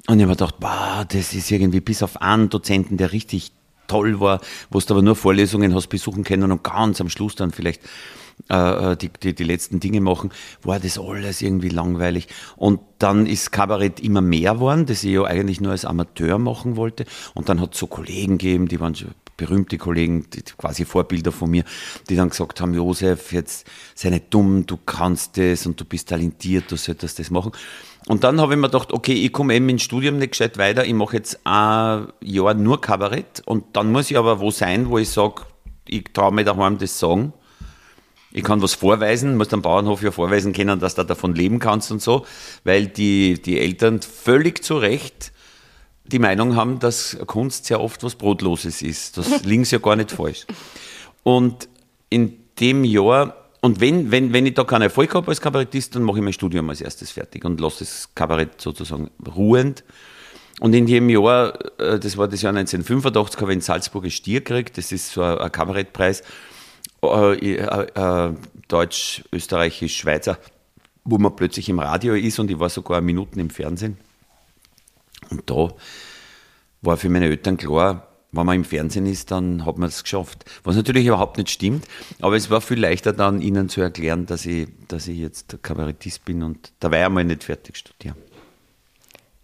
Und 0.07 0.17
ich 0.17 0.23
habe 0.23 0.27
mir 0.27 0.35
gedacht, 0.35 0.59
boah, 0.59 1.05
das 1.07 1.33
ist 1.33 1.51
irgendwie 1.51 1.81
bis 1.81 2.03
auf 2.03 2.21
einen 2.21 2.49
Dozenten, 2.49 2.97
der 2.97 3.11
richtig 3.11 3.51
toll 3.87 4.19
war, 4.19 4.39
wo 4.69 4.79
du 4.79 4.93
aber 4.93 5.01
nur 5.01 5.15
Vorlesungen 5.15 5.73
hast 5.73 5.87
besuchen 5.87 6.23
können 6.23 6.51
und 6.51 6.63
ganz 6.63 7.01
am 7.01 7.09
Schluss 7.09 7.35
dann 7.35 7.51
vielleicht 7.51 7.81
äh, 8.49 8.91
äh, 8.91 8.97
die, 8.97 9.09
die, 9.09 9.33
die 9.33 9.43
letzten 9.43 9.79
Dinge 9.79 10.01
machen, 10.01 10.31
war 10.63 10.79
das 10.79 10.99
alles 10.99 11.41
irgendwie 11.41 11.69
langweilig. 11.69 12.27
Und 12.57 12.81
dann 12.99 13.25
ist 13.25 13.51
Kabarett 13.51 14.01
immer 14.01 14.21
mehr 14.21 14.55
geworden, 14.55 14.85
das 14.85 15.03
ich 15.03 15.11
ja 15.11 15.23
eigentlich 15.23 15.61
nur 15.61 15.71
als 15.71 15.85
Amateur 15.85 16.37
machen 16.39 16.75
wollte. 16.75 17.05
Und 17.33 17.47
dann 17.47 17.61
hat 17.61 17.73
es 17.73 17.79
so 17.79 17.87
Kollegen 17.87 18.37
gegeben, 18.37 18.67
die 18.67 18.79
waren 18.79 18.95
berühmte 19.37 19.77
Kollegen, 19.77 20.27
die, 20.33 20.43
quasi 20.57 20.85
Vorbilder 20.85 21.31
von 21.31 21.49
mir, 21.49 21.63
die 22.09 22.15
dann 22.15 22.29
gesagt 22.29 22.59
haben, 22.59 22.73
Josef, 22.73 23.31
jetzt 23.31 23.65
sei 23.95 24.09
nicht 24.09 24.25
dumm, 24.33 24.65
du 24.65 24.77
kannst 24.77 25.37
das 25.37 25.65
und 25.65 25.79
du 25.79 25.85
bist 25.85 26.09
talentiert, 26.09 26.69
du 26.69 26.75
solltest 26.75 27.19
das 27.19 27.31
machen. 27.31 27.53
Und 28.07 28.25
dann 28.25 28.41
habe 28.41 28.53
ich 28.53 28.59
mir 28.59 28.67
gedacht, 28.67 28.91
okay, 28.91 29.13
ich 29.13 29.31
komme 29.31 29.55
eben 29.55 29.69
ins 29.69 29.83
Studium 29.83 30.17
nicht 30.17 30.31
gescheit 30.31 30.57
weiter, 30.57 30.85
ich 30.85 30.93
mache 30.93 31.15
jetzt 31.15 31.39
ein 31.45 32.07
Jahr 32.21 32.53
nur 32.53 32.81
Kabarett 32.81 33.41
und 33.45 33.63
dann 33.73 33.91
muss 33.91 34.11
ich 34.11 34.17
aber 34.17 34.39
wo 34.41 34.51
sein, 34.51 34.89
wo 34.89 34.97
ich 34.97 35.09
sage, 35.09 35.43
ich 35.87 36.03
traue 36.13 36.33
mir 36.33 36.43
daheim 36.43 36.77
das 36.77 36.99
sagen 36.99 37.33
ich 38.35 38.43
kann 38.43 38.61
was 38.63 38.73
vorweisen, 38.73 39.37
muss 39.37 39.53
am 39.53 39.61
Bauernhof 39.61 40.01
ja 40.01 40.11
vorweisen 40.11 40.53
können, 40.53 40.79
dass 40.79 40.95
du 40.95 41.05
davon 41.05 41.35
leben 41.35 41.59
kannst 41.59 41.91
und 41.91 42.01
so, 42.01 42.25
weil 42.63 42.87
die, 42.87 43.39
die 43.39 43.59
Eltern 43.59 44.01
völlig 44.01 44.63
zu 44.63 44.77
Recht 44.77 45.31
die 46.05 46.19
Meinung 46.19 46.55
haben, 46.55 46.79
dass 46.79 47.17
Kunst 47.27 47.65
sehr 47.65 47.79
oft 47.79 48.03
was 48.03 48.15
Brotloses 48.15 48.81
ist. 48.81 49.17
Das 49.17 49.43
sie 49.43 49.63
ja 49.63 49.77
gar 49.77 49.95
nicht 49.95 50.11
falsch. 50.11 50.47
Und 51.21 51.69
in 52.09 52.39
dem 52.59 52.83
Jahr, 52.83 53.35
und 53.61 53.79
wenn, 53.79 54.11
wenn, 54.11 54.33
wenn 54.33 54.47
ich 54.47 54.55
da 54.55 54.63
keinen 54.63 54.81
Erfolg 54.81 55.13
habe 55.13 55.27
als 55.29 55.39
Kabarettist, 55.39 55.95
dann 55.95 56.01
mache 56.01 56.17
ich 56.17 56.23
mein 56.23 56.33
Studium 56.33 56.69
als 56.69 56.81
erstes 56.81 57.11
fertig 57.11 57.45
und 57.45 57.61
lasse 57.61 57.79
das 57.79 58.09
Kabarett 58.15 58.59
sozusagen 58.59 59.11
ruhend. 59.35 59.83
Und 60.59 60.73
in 60.73 60.87
dem 60.87 61.07
Jahr, 61.07 61.53
äh, 61.79 61.99
das 61.99 62.17
war 62.17 62.27
das 62.27 62.41
Jahr 62.41 62.53
1985, 62.53 63.41
habe 63.41 63.51
ich 63.51 63.57
in 63.57 63.61
Salzburg 63.61 64.05
ein 64.05 64.11
Stier 64.11 64.41
gekriegt, 64.41 64.77
das 64.77 64.91
ist 64.91 65.11
so 65.11 65.21
ein 65.21 65.51
Kabarettpreis 65.51 66.23
äh, 67.03 67.55
äh, 67.55 68.27
äh, 68.27 68.33
Deutsch, 68.67 69.23
Österreichisch, 69.31 69.97
Schweizer, 69.97 70.37
wo 71.03 71.17
man 71.17 71.35
plötzlich 71.35 71.69
im 71.69 71.79
Radio 71.79 72.15
ist 72.15 72.39
und 72.39 72.49
ich 72.49 72.59
war 72.59 72.69
sogar 72.69 73.01
Minuten 73.01 73.39
im 73.39 73.49
Fernsehen. 73.49 73.97
Und 75.29 75.49
da 75.49 75.69
war 76.81 76.97
für 76.97 77.09
meine 77.09 77.25
Eltern 77.25 77.57
klar, 77.57 78.07
wenn 78.31 78.45
man 78.45 78.55
im 78.55 78.65
Fernsehen 78.65 79.05
ist, 79.05 79.29
dann 79.31 79.65
hat 79.65 79.77
man 79.77 79.89
es 79.89 80.03
geschafft. 80.03 80.45
Was 80.63 80.75
natürlich 80.75 81.05
überhaupt 81.05 81.37
nicht 81.37 81.51
stimmt, 81.51 81.85
aber 82.19 82.35
es 82.35 82.49
war 82.49 82.61
viel 82.61 82.79
leichter 82.79 83.13
dann 83.13 83.41
ihnen 83.41 83.69
zu 83.69 83.81
erklären, 83.81 84.25
dass 84.25 84.45
ich, 84.45 84.67
dass 84.87 85.07
ich 85.07 85.19
jetzt 85.19 85.61
Kabarettist 85.61 86.25
bin 86.25 86.41
und 86.41 86.73
dabei 86.79 87.05
einmal 87.05 87.25
nicht 87.25 87.43
fertig 87.43 87.77
studiere. 87.77 88.15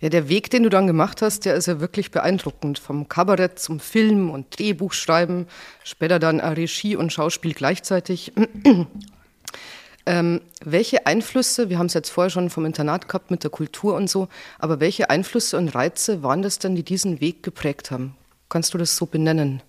Ja, 0.02 0.08
der 0.08 0.30
Weg, 0.30 0.50
den 0.50 0.64
du 0.64 0.70
dann 0.70 0.88
gemacht 0.88 1.22
hast, 1.22 1.44
der 1.44 1.56
ist 1.56 1.66
ja 1.66 1.82
wirklich 1.82 2.10
beeindruckend. 2.12 2.80
Vom 2.80 3.10
Kabarett 3.10 3.60
zum 3.60 3.82
Film 3.82 4.30
und 4.30 4.58
Drehbuchschreiben, 4.58 5.48
später 5.84 6.20
dann 6.20 6.40
Regie 6.40 6.96
und 6.96 7.12
Schauspiel 7.12 7.54
gleichzeitig. 7.54 8.32
ähm, 10.06 10.42
welche 10.64 11.06
Einflüsse, 11.06 11.70
wir 11.70 11.78
haben 11.80 11.88
es 11.88 11.94
jetzt 11.96 12.12
vorher 12.12 12.30
schon 12.30 12.50
vom 12.50 12.66
Internat 12.66 13.10
gehabt 13.10 13.30
mit 13.30 13.44
der 13.44 13.52
Kultur 13.52 13.96
und 13.96 14.10
so, 14.10 14.30
aber 14.58 14.80
welche 14.80 15.10
Einflüsse 15.10 15.58
und 15.58 15.76
Reize 15.76 16.24
waren 16.24 16.44
das 16.44 16.60
denn, 16.60 16.76
die 16.76 16.84
diesen 16.84 17.20
Weg 17.20 17.44
geprägt 17.44 17.92
haben? 17.92 18.16
Kannst 18.48 18.74
du 18.74 18.78
das 18.78 18.96
so 18.96 19.06
benennen? 19.06 19.62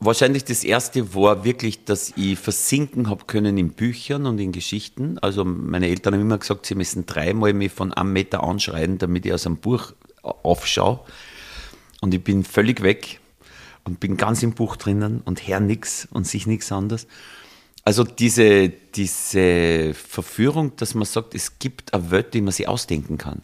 Wahrscheinlich 0.00 0.44
das 0.44 0.64
erste 0.64 1.14
war 1.14 1.44
wirklich, 1.44 1.84
dass 1.84 2.12
ich 2.16 2.38
versinken 2.38 3.08
habe 3.08 3.24
können 3.24 3.56
in 3.56 3.70
Büchern 3.70 4.26
und 4.26 4.38
in 4.38 4.52
Geschichten. 4.52 5.18
Also 5.18 5.44
meine 5.44 5.88
Eltern 5.88 6.14
haben 6.14 6.20
immer 6.20 6.38
gesagt, 6.38 6.66
sie 6.66 6.74
müssen 6.74 7.06
dreimal 7.06 7.54
mich 7.54 7.72
von 7.72 7.92
einem 7.92 8.12
Meter 8.12 8.42
anschreien, 8.42 8.98
damit 8.98 9.24
ich 9.24 9.32
aus 9.32 9.46
einem 9.46 9.56
Buch 9.56 9.92
aufschaue. 10.22 11.00
Und 12.00 12.12
ich 12.12 12.22
bin 12.22 12.44
völlig 12.44 12.82
weg 12.82 13.20
und 13.84 14.00
bin 14.00 14.16
ganz 14.16 14.42
im 14.42 14.52
Buch 14.52 14.76
drinnen 14.76 15.22
und 15.24 15.46
höre 15.46 15.60
nichts 15.60 16.08
und 16.10 16.26
sich 16.26 16.46
nichts 16.46 16.70
anderes. 16.72 17.06
Also 17.84 18.02
diese, 18.02 18.70
diese 18.70 19.92
Verführung, 19.92 20.74
dass 20.76 20.94
man 20.94 21.04
sagt, 21.04 21.34
es 21.34 21.58
gibt 21.58 21.92
eine 21.92 22.10
Welt, 22.10 22.32
die 22.32 22.40
man 22.40 22.52
sich 22.52 22.66
ausdenken 22.66 23.18
kann. 23.18 23.42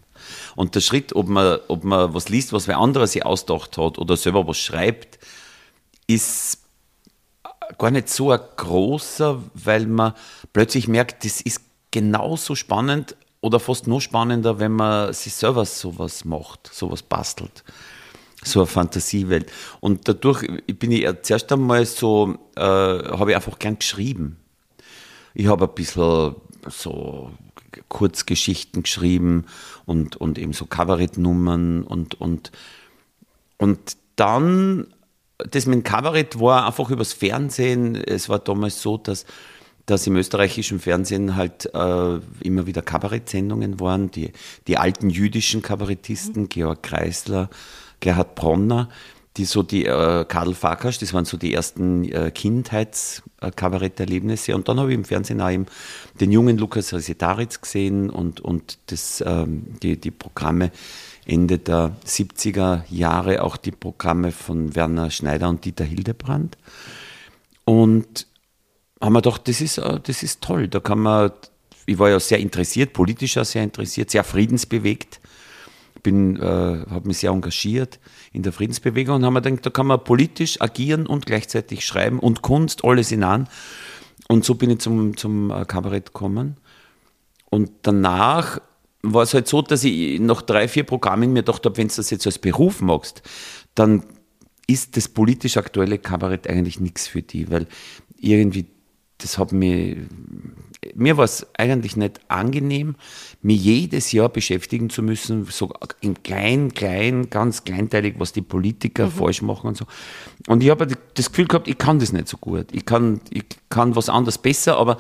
Und 0.56 0.74
der 0.74 0.80
Schritt, 0.80 1.14
ob 1.14 1.28
man, 1.28 1.58
ob 1.68 1.84
man 1.84 2.14
was 2.14 2.30
liest, 2.30 2.52
was 2.52 2.66
wer 2.66 2.78
anderer 2.78 3.06
sich 3.06 3.24
ausgedacht 3.24 3.76
hat 3.76 3.98
oder 3.98 4.16
selber 4.16 4.46
was 4.46 4.58
schreibt, 4.58 5.18
ist 6.14 6.58
gar 7.78 7.90
nicht 7.90 8.08
so 8.08 8.30
ein 8.30 8.40
großer, 8.56 9.42
weil 9.54 9.86
man 9.86 10.14
plötzlich 10.52 10.88
merkt, 10.88 11.24
das 11.24 11.40
ist 11.40 11.62
genauso 11.90 12.54
spannend 12.54 13.16
oder 13.40 13.60
fast 13.60 13.86
noch 13.86 14.00
spannender, 14.00 14.58
wenn 14.58 14.72
man 14.72 15.12
sich 15.12 15.34
selber 15.34 15.64
sowas 15.64 16.24
macht, 16.24 16.70
sowas 16.72 17.02
bastelt. 17.02 17.64
So 18.42 18.60
eine 18.60 18.66
Fantasiewelt. 18.66 19.50
Und 19.80 20.08
dadurch 20.08 20.46
bin 20.66 20.92
ich 20.92 21.06
zuerst 21.22 21.52
einmal 21.52 21.84
so, 21.84 22.38
äh, 22.56 22.60
habe 22.62 23.30
ich 23.30 23.36
einfach 23.36 23.58
gern 23.58 23.78
geschrieben. 23.78 24.38
Ich 25.34 25.46
habe 25.46 25.68
ein 25.68 25.74
bisschen 25.74 26.36
so 26.66 27.32
Kurzgeschichten 27.88 28.82
geschrieben 28.82 29.46
und, 29.84 30.16
und 30.16 30.38
eben 30.38 30.52
so 30.52 30.66
Kabarettnummern 30.66 31.82
und, 31.82 32.20
und, 32.20 32.50
und 33.58 33.96
dann 34.16 34.86
das 35.50 35.66
mit 35.66 35.74
dem 35.74 35.82
Kabarett 35.82 36.40
war 36.40 36.66
einfach 36.66 36.90
übers 36.90 37.12
Fernsehen. 37.12 37.96
Es 37.96 38.28
war 38.28 38.38
damals 38.38 38.80
so, 38.82 38.96
dass, 38.96 39.24
dass 39.86 40.06
im 40.06 40.14
österreichischen 40.16 40.78
Fernsehen 40.80 41.36
halt 41.36 41.66
äh, 41.74 42.18
immer 42.42 42.66
wieder 42.66 42.82
Kabarettsendungen 42.82 43.80
waren. 43.80 44.10
Die, 44.10 44.32
die 44.66 44.78
alten 44.78 45.10
jüdischen 45.10 45.62
Kabarettisten, 45.62 46.48
Georg 46.48 46.82
Kreisler, 46.82 47.50
Gerhard 48.00 48.34
Bronner, 48.34 48.88
die 49.36 49.44
so 49.44 49.62
die 49.62 49.86
äh, 49.86 50.24
Karl 50.24 50.54
Farkas, 50.54 50.98
das 50.98 51.14
waren 51.14 51.24
so 51.24 51.36
die 51.36 51.54
ersten 51.54 52.02
äh, 52.10 52.32
Kindheitskabaretterlebnisse. 52.32 54.56
Und 54.56 54.68
dann 54.68 54.80
habe 54.80 54.90
ich 54.90 54.96
im 54.96 55.04
Fernsehen 55.04 55.40
auch 55.40 55.50
eben 55.50 55.66
den 56.20 56.32
jungen 56.32 56.58
Lukas 56.58 56.92
Resetaritz 56.92 57.60
gesehen 57.60 58.10
und, 58.10 58.40
und 58.40 58.78
das, 58.86 59.22
ähm, 59.24 59.76
die, 59.82 60.00
die 60.00 60.10
Programme 60.10 60.72
Ende 61.26 61.58
der 61.58 61.96
70er 62.06 62.82
Jahre 62.90 63.42
auch 63.42 63.56
die 63.56 63.72
Programme 63.72 64.32
von 64.32 64.74
Werner 64.74 65.10
Schneider 65.10 65.48
und 65.48 65.64
Dieter 65.64 65.84
Hildebrand. 65.84 66.56
Und 67.64 68.26
haben 69.00 69.12
wir 69.12 69.22
gedacht, 69.22 69.48
das 69.48 69.60
ist, 69.60 69.78
äh, 69.78 70.00
das 70.02 70.22
ist 70.22 70.42
toll. 70.42 70.68
Da 70.68 70.80
kann 70.80 71.00
man, 71.00 71.32
ich 71.86 71.98
war 71.98 72.10
ja 72.10 72.20
sehr 72.20 72.38
interessiert, 72.38 72.92
politisch 72.92 73.38
auch 73.38 73.44
sehr 73.44 73.62
interessiert, 73.62 74.10
sehr 74.10 74.24
friedensbewegt. 74.24 75.20
Bin, 76.02 76.36
äh, 76.36 76.40
habe 76.40 77.08
mich 77.08 77.18
sehr 77.18 77.30
engagiert 77.30 77.98
in 78.32 78.42
der 78.42 78.52
Friedensbewegung 78.52 79.16
und 79.16 79.24
haben 79.24 79.34
mir 79.34 79.42
gedacht, 79.42 79.66
da 79.66 79.70
kann 79.70 79.86
man 79.86 80.02
politisch 80.02 80.60
agieren 80.60 81.06
und 81.06 81.26
gleichzeitig 81.26 81.84
schreiben 81.84 82.18
und 82.18 82.40
Kunst, 82.40 82.84
alles 82.84 83.12
in 83.12 83.22
an. 83.22 83.48
Und 84.28 84.44
so 84.44 84.54
bin 84.54 84.70
ich 84.70 84.78
zum, 84.78 85.16
zum 85.16 85.50
äh, 85.50 85.64
Kabarett 85.64 86.06
gekommen. 86.06 86.56
Und 87.50 87.70
danach 87.82 88.60
war 89.02 89.22
es 89.22 89.34
halt 89.34 89.48
so, 89.48 89.62
dass 89.62 89.84
ich 89.84 90.20
nach 90.20 90.42
drei, 90.42 90.68
vier 90.68 90.84
Programmen 90.84 91.32
mir 91.32 91.42
gedacht 91.42 91.64
habe, 91.64 91.76
wenn 91.76 91.88
du 91.88 91.94
das 91.94 92.10
jetzt 92.10 92.26
als 92.26 92.38
Beruf 92.38 92.80
machst, 92.80 93.22
dann 93.74 94.04
ist 94.66 94.96
das 94.96 95.08
politisch 95.08 95.56
aktuelle 95.56 95.98
Kabarett 95.98 96.46
eigentlich 96.46 96.80
nichts 96.80 97.08
für 97.08 97.22
die, 97.22 97.50
weil 97.50 97.66
irgendwie, 98.18 98.66
das 99.18 99.36
hat 99.38 99.52
mir, 99.52 99.96
mir 100.94 101.16
war 101.16 101.24
es 101.24 101.46
eigentlich 101.56 101.96
nicht 101.96 102.20
angenehm, 102.28 102.94
mich 103.42 103.62
jedes 103.62 104.12
Jahr 104.12 104.28
beschäftigen 104.28 104.88
zu 104.88 105.02
müssen, 105.02 105.44
so 105.46 105.72
im 106.00 106.22
klein, 106.22 106.72
klein, 106.72 107.30
ganz 107.30 107.64
kleinteilig, 107.64 108.14
was 108.18 108.32
die 108.32 108.42
Politiker 108.42 109.06
mhm. 109.06 109.10
falsch 109.10 109.42
machen 109.42 109.68
und 109.68 109.76
so. 109.76 109.86
Und 110.46 110.62
ich 110.62 110.70
habe 110.70 110.86
das 111.14 111.30
Gefühl 111.30 111.48
gehabt, 111.48 111.66
ich 111.66 111.78
kann 111.78 111.98
das 111.98 112.12
nicht 112.12 112.28
so 112.28 112.36
gut. 112.36 112.68
Ich 112.72 112.86
kann, 112.86 113.20
ich 113.30 113.44
kann 113.70 113.96
was 113.96 114.08
anderes 114.08 114.38
besser, 114.38 114.76
aber 114.76 114.98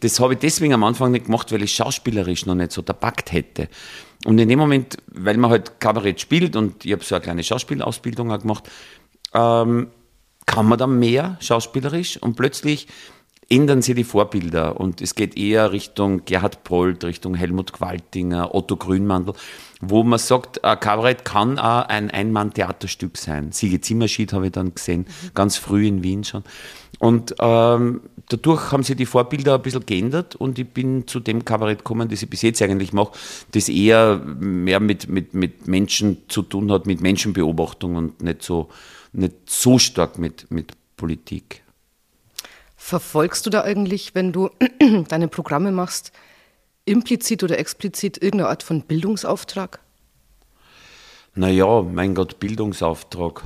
das 0.00 0.20
habe 0.20 0.34
ich 0.34 0.38
deswegen 0.40 0.74
am 0.74 0.84
Anfang 0.84 1.12
nicht 1.12 1.26
gemacht, 1.26 1.52
weil 1.52 1.62
ich 1.62 1.72
schauspielerisch 1.72 2.46
noch 2.46 2.54
nicht 2.54 2.72
so 2.72 2.82
tapakt 2.82 3.32
hätte. 3.32 3.68
Und 4.24 4.38
in 4.38 4.48
dem 4.48 4.58
Moment, 4.58 4.96
weil 5.06 5.36
man 5.36 5.50
halt 5.50 5.80
Kabarett 5.80 6.20
spielt 6.20 6.56
und 6.56 6.84
ich 6.84 6.92
habe 6.92 7.04
so 7.04 7.14
eine 7.14 7.22
kleine 7.22 7.44
Schauspielausbildung 7.44 8.32
auch 8.32 8.40
gemacht, 8.40 8.68
ähm, 9.34 9.88
kann 10.46 10.66
man 10.66 10.78
dann 10.78 10.98
mehr 10.98 11.36
schauspielerisch 11.40 12.16
und 12.16 12.34
plötzlich 12.34 12.88
ändern 13.50 13.82
sich 13.82 13.94
die 13.94 14.04
Vorbilder 14.04 14.78
und 14.78 15.00
es 15.00 15.14
geht 15.14 15.36
eher 15.36 15.72
Richtung 15.72 16.24
Gerhard 16.24 16.64
Polt, 16.64 17.04
Richtung 17.04 17.34
Helmut 17.34 17.72
Qualtinger, 17.72 18.54
Otto 18.54 18.76
Grünmandel, 18.76 19.34
wo 19.80 20.02
man 20.02 20.18
sagt, 20.18 20.64
ein 20.64 20.80
Kabarett 20.80 21.24
kann 21.24 21.58
auch 21.58 21.86
ein 21.88 22.10
Ein-Mann-Theaterstück 22.10 23.16
sein. 23.16 23.52
Siege 23.52 23.80
Zimmerschied 23.80 24.32
habe 24.32 24.46
ich 24.46 24.52
dann 24.52 24.74
gesehen, 24.74 25.00
mhm. 25.00 25.30
ganz 25.34 25.56
früh 25.56 25.86
in 25.86 26.02
Wien 26.02 26.24
schon. 26.24 26.42
Und 26.98 27.36
ähm, 27.38 28.00
dadurch 28.28 28.72
haben 28.72 28.82
sich 28.82 28.96
die 28.96 29.06
Vorbilder 29.06 29.54
ein 29.54 29.62
bisschen 29.62 29.86
geändert 29.86 30.34
und 30.34 30.58
ich 30.58 30.68
bin 30.68 31.06
zu 31.06 31.20
dem 31.20 31.44
Kabarett 31.44 31.78
gekommen, 31.78 32.08
das 32.08 32.22
ich 32.22 32.30
bis 32.30 32.42
jetzt 32.42 32.60
eigentlich 32.60 32.92
mache, 32.92 33.12
das 33.52 33.68
eher 33.68 34.16
mehr 34.18 34.80
mit, 34.80 35.08
mit, 35.08 35.32
mit 35.32 35.68
Menschen 35.68 36.18
zu 36.28 36.42
tun 36.42 36.72
hat, 36.72 36.86
mit 36.86 37.00
Menschenbeobachtung 37.00 37.94
und 37.94 38.22
nicht 38.22 38.42
so, 38.42 38.68
nicht 39.12 39.34
so 39.46 39.78
stark 39.78 40.18
mit, 40.18 40.50
mit 40.50 40.72
Politik. 40.96 41.62
Verfolgst 42.76 43.46
du 43.46 43.50
da 43.50 43.62
eigentlich, 43.62 44.14
wenn 44.14 44.32
du 44.32 44.50
deine 45.08 45.28
Programme 45.28 45.70
machst, 45.70 46.10
implizit 46.88 47.42
oder 47.42 47.58
explizit 47.58 48.16
irgendeine 48.22 48.48
Art 48.48 48.62
von 48.62 48.82
Bildungsauftrag? 48.82 49.80
Naja, 51.34 51.82
mein 51.82 52.14
Gott, 52.14 52.40
Bildungsauftrag. 52.40 53.42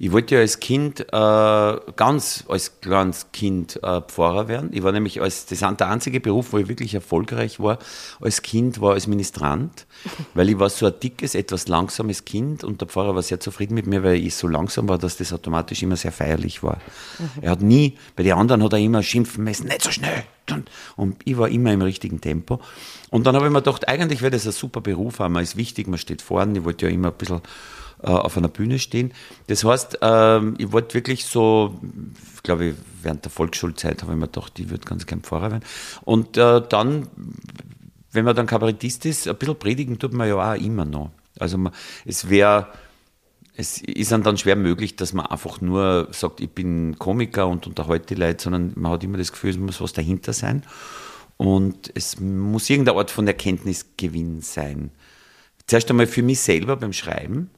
Ich 0.00 0.12
wollte 0.12 0.36
ja 0.36 0.40
als 0.40 0.60
Kind, 0.60 1.00
äh, 1.00 1.76
ganz 1.96 2.44
als 2.48 2.80
kleines 2.80 3.32
Kind 3.32 3.80
äh, 3.82 4.00
Pfarrer 4.00 4.46
werden. 4.46 4.70
Ich 4.72 4.82
war 4.84 4.92
nämlich 4.92 5.20
als, 5.20 5.46
das 5.46 5.60
ist 5.60 5.80
der 5.80 5.88
einzige 5.88 6.20
Beruf, 6.20 6.52
wo 6.52 6.58
ich 6.58 6.68
wirklich 6.68 6.94
erfolgreich 6.94 7.58
war, 7.58 7.78
als 8.20 8.42
Kind 8.42 8.80
war 8.80 8.92
als 8.92 9.08
Ministrant, 9.08 9.86
weil 10.34 10.50
ich 10.50 10.58
war 10.58 10.70
so 10.70 10.86
ein 10.86 10.94
dickes, 11.02 11.34
etwas 11.34 11.66
langsames 11.66 12.24
Kind 12.24 12.62
und 12.62 12.80
der 12.80 12.86
Pfarrer 12.88 13.14
war 13.14 13.22
sehr 13.22 13.40
zufrieden 13.40 13.74
mit 13.74 13.86
mir, 13.86 14.04
weil 14.04 14.16
ich 14.16 14.36
so 14.36 14.46
langsam 14.46 14.88
war, 14.88 14.98
dass 14.98 15.16
das 15.16 15.32
automatisch 15.32 15.82
immer 15.82 15.96
sehr 15.96 16.12
feierlich 16.12 16.62
war. 16.62 16.78
Mhm. 17.18 17.42
Er 17.42 17.50
hat 17.50 17.62
nie, 17.62 17.98
bei 18.14 18.22
den 18.22 18.34
anderen 18.34 18.62
hat 18.62 18.72
er 18.72 18.78
immer 18.78 19.02
schimpfen 19.02 19.42
müssen, 19.42 19.66
nicht 19.66 19.82
so 19.82 19.90
schnell. 19.90 20.24
Und 20.96 21.16
ich 21.24 21.36
war 21.36 21.48
immer 21.48 21.72
im 21.72 21.82
richtigen 21.82 22.20
Tempo. 22.20 22.60
Und 23.10 23.26
dann 23.26 23.34
habe 23.34 23.46
ich 23.46 23.52
mir 23.52 23.60
gedacht, 23.60 23.86
eigentlich 23.88 24.22
wäre 24.22 24.30
das 24.30 24.46
ein 24.46 24.52
super 24.52 24.80
Beruf, 24.80 25.20
aber 25.20 25.28
man 25.28 25.42
ist 25.42 25.56
wichtig, 25.56 25.88
man 25.88 25.98
steht 25.98 26.22
vorne, 26.22 26.58
ich 26.58 26.64
wollte 26.64 26.86
ja 26.86 26.92
immer 26.92 27.08
ein 27.08 27.14
bisschen 27.18 27.42
äh, 28.02 28.06
auf 28.06 28.36
einer 28.36 28.48
Bühne 28.48 28.78
stehen. 28.78 29.12
Das 29.48 29.64
heißt, 29.64 29.98
ähm, 30.02 30.54
ich 30.58 30.70
wollte 30.72 30.94
wirklich 30.94 31.24
so, 31.24 31.80
ich 32.36 32.42
glaube, 32.42 32.74
während 33.02 33.24
der 33.24 33.30
Volksschulzeit 33.30 34.02
habe 34.02 34.12
ich 34.12 34.18
mir 34.18 34.26
gedacht, 34.26 34.58
ich 34.58 34.70
würde 34.70 34.84
ganz 34.86 35.06
gern 35.06 35.20
Pfarrer 35.20 35.50
werden. 35.50 35.64
Und 36.04 36.36
äh, 36.36 36.62
dann, 36.68 37.08
wenn 38.12 38.24
man 38.24 38.36
dann 38.36 38.46
Kabarettist 38.46 39.04
ist, 39.06 39.26
ein 39.26 39.36
bisschen 39.36 39.58
predigen 39.58 39.98
tut 39.98 40.12
man 40.12 40.28
ja 40.28 40.36
auch 40.36 40.54
immer 40.54 40.84
noch. 40.84 41.10
Also 41.38 41.58
man, 41.58 41.72
es 42.04 42.28
wäre, 42.28 42.68
es 43.54 43.82
ist 43.82 44.12
dann 44.12 44.38
schwer 44.38 44.56
möglich, 44.56 44.96
dass 44.96 45.12
man 45.12 45.26
einfach 45.26 45.60
nur 45.60 46.08
sagt, 46.12 46.40
ich 46.40 46.50
bin 46.50 46.98
Komiker 46.98 47.48
und 47.48 47.66
unterhalte 47.66 48.14
die 48.14 48.20
Leute, 48.20 48.44
sondern 48.44 48.72
man 48.76 48.92
hat 48.92 49.04
immer 49.04 49.18
das 49.18 49.32
Gefühl, 49.32 49.50
es 49.50 49.58
muss 49.58 49.80
was 49.80 49.92
dahinter 49.92 50.32
sein. 50.32 50.62
Und 51.36 51.90
es 51.94 52.20
muss 52.20 52.68
irgendeine 52.68 52.98
Art 52.98 53.10
von 53.10 53.26
Erkenntnisgewinn 53.26 54.40
sein. 54.40 54.90
Zuerst 55.66 55.90
einmal 55.90 56.06
für 56.06 56.22
mich 56.22 56.40
selber 56.40 56.76
beim 56.76 56.92
Schreiben, 56.92 57.50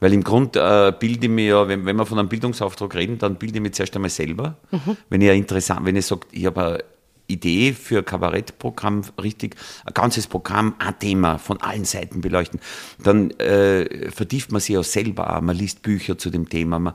weil 0.00 0.12
im 0.12 0.22
Grund 0.22 0.56
äh, 0.56 0.92
bilde 0.98 1.26
ich 1.26 1.32
mir 1.32 1.46
ja, 1.46 1.68
wenn, 1.68 1.86
wenn 1.86 1.96
wir 1.96 2.06
von 2.06 2.18
einem 2.18 2.28
Bildungsauftrag 2.28 2.94
reden, 2.94 3.18
dann 3.18 3.36
bilde 3.36 3.56
ich 3.56 3.62
mich 3.62 3.72
zuerst 3.72 3.94
einmal 3.96 4.10
selber. 4.10 4.56
Mhm. 4.70 4.96
Wenn 5.08 5.20
ich 5.22 5.30
interessant, 5.30 5.86
wenn 5.86 5.96
ich 5.96 6.06
sage, 6.06 6.26
ich 6.32 6.46
habe 6.46 6.84
Idee 7.28 7.72
für 7.72 7.98
ein 7.98 8.04
Kabarettprogramm 8.04 9.02
richtig, 9.20 9.56
ein 9.84 9.94
ganzes 9.94 10.26
Programm, 10.26 10.74
ein 10.78 10.98
Thema 10.98 11.38
von 11.38 11.60
allen 11.60 11.84
Seiten 11.84 12.20
beleuchten. 12.20 12.60
Dann 13.02 13.30
äh, 13.32 14.10
vertieft 14.10 14.52
man 14.52 14.60
sich 14.60 14.76
auch 14.78 14.84
selber 14.84 15.36
auch. 15.36 15.40
Man 15.40 15.56
liest 15.56 15.82
Bücher 15.82 16.18
zu 16.18 16.30
dem 16.30 16.48
Thema, 16.48 16.78
man, 16.78 16.94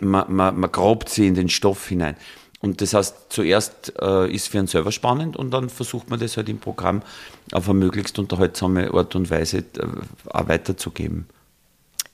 man, 0.00 0.32
man, 0.32 0.60
man 0.60 0.72
grabt 0.72 1.08
sie 1.08 1.26
in 1.26 1.34
den 1.34 1.48
Stoff 1.48 1.88
hinein. 1.88 2.16
Und 2.60 2.82
das 2.82 2.92
heißt, 2.92 3.16
zuerst 3.30 3.94
äh, 4.02 4.30
ist 4.30 4.48
für 4.48 4.58
einen 4.58 4.66
selber 4.66 4.92
spannend 4.92 5.34
und 5.34 5.50
dann 5.50 5.70
versucht 5.70 6.10
man 6.10 6.20
das 6.20 6.36
halt 6.36 6.50
im 6.50 6.58
Programm 6.58 7.00
auf 7.52 7.70
eine 7.70 7.78
möglichst 7.78 8.18
unterhaltsame 8.18 8.92
Art 8.92 9.14
und 9.16 9.30
Weise 9.30 9.58
äh, 9.58 9.86
auch 10.26 10.48
weiterzugeben. 10.48 11.26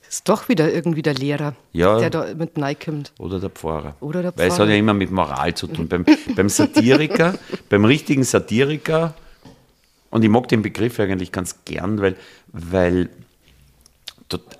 Ist 0.09 0.29
doch 0.29 0.47
wieder 0.49 0.71
irgendwie 0.71 1.01
der 1.01 1.13
Lehrer, 1.15 1.53
Ja. 1.73 1.99
der 1.99 2.09
da 2.09 2.25
mit 2.35 2.51
reinkommt. 2.57 3.11
Oder 3.19 3.39
der 3.39 3.49
Pfarrer. 3.49 3.95
Oder 3.99 4.21
der 4.21 4.37
Weil 4.37 4.47
es 4.47 4.53
hat 4.53 4.59
Pfarrer. 4.59 4.69
ja 4.71 4.77
immer 4.77 4.93
mit 4.93 5.11
Moral 5.11 5.53
zu 5.53 5.67
tun. 5.67 5.87
beim, 5.87 6.05
beim 6.35 6.49
Satiriker, 6.49 7.37
beim 7.69 7.83
richtigen 7.85 8.23
Satiriker, 8.23 9.13
und 10.09 10.23
ich 10.23 10.29
mag 10.29 10.47
den 10.47 10.61
Begriff 10.61 10.99
eigentlich 10.99 11.31
ganz 11.33 11.57
gern, 11.65 12.01
weil, 12.01 12.15
weil, 12.53 13.09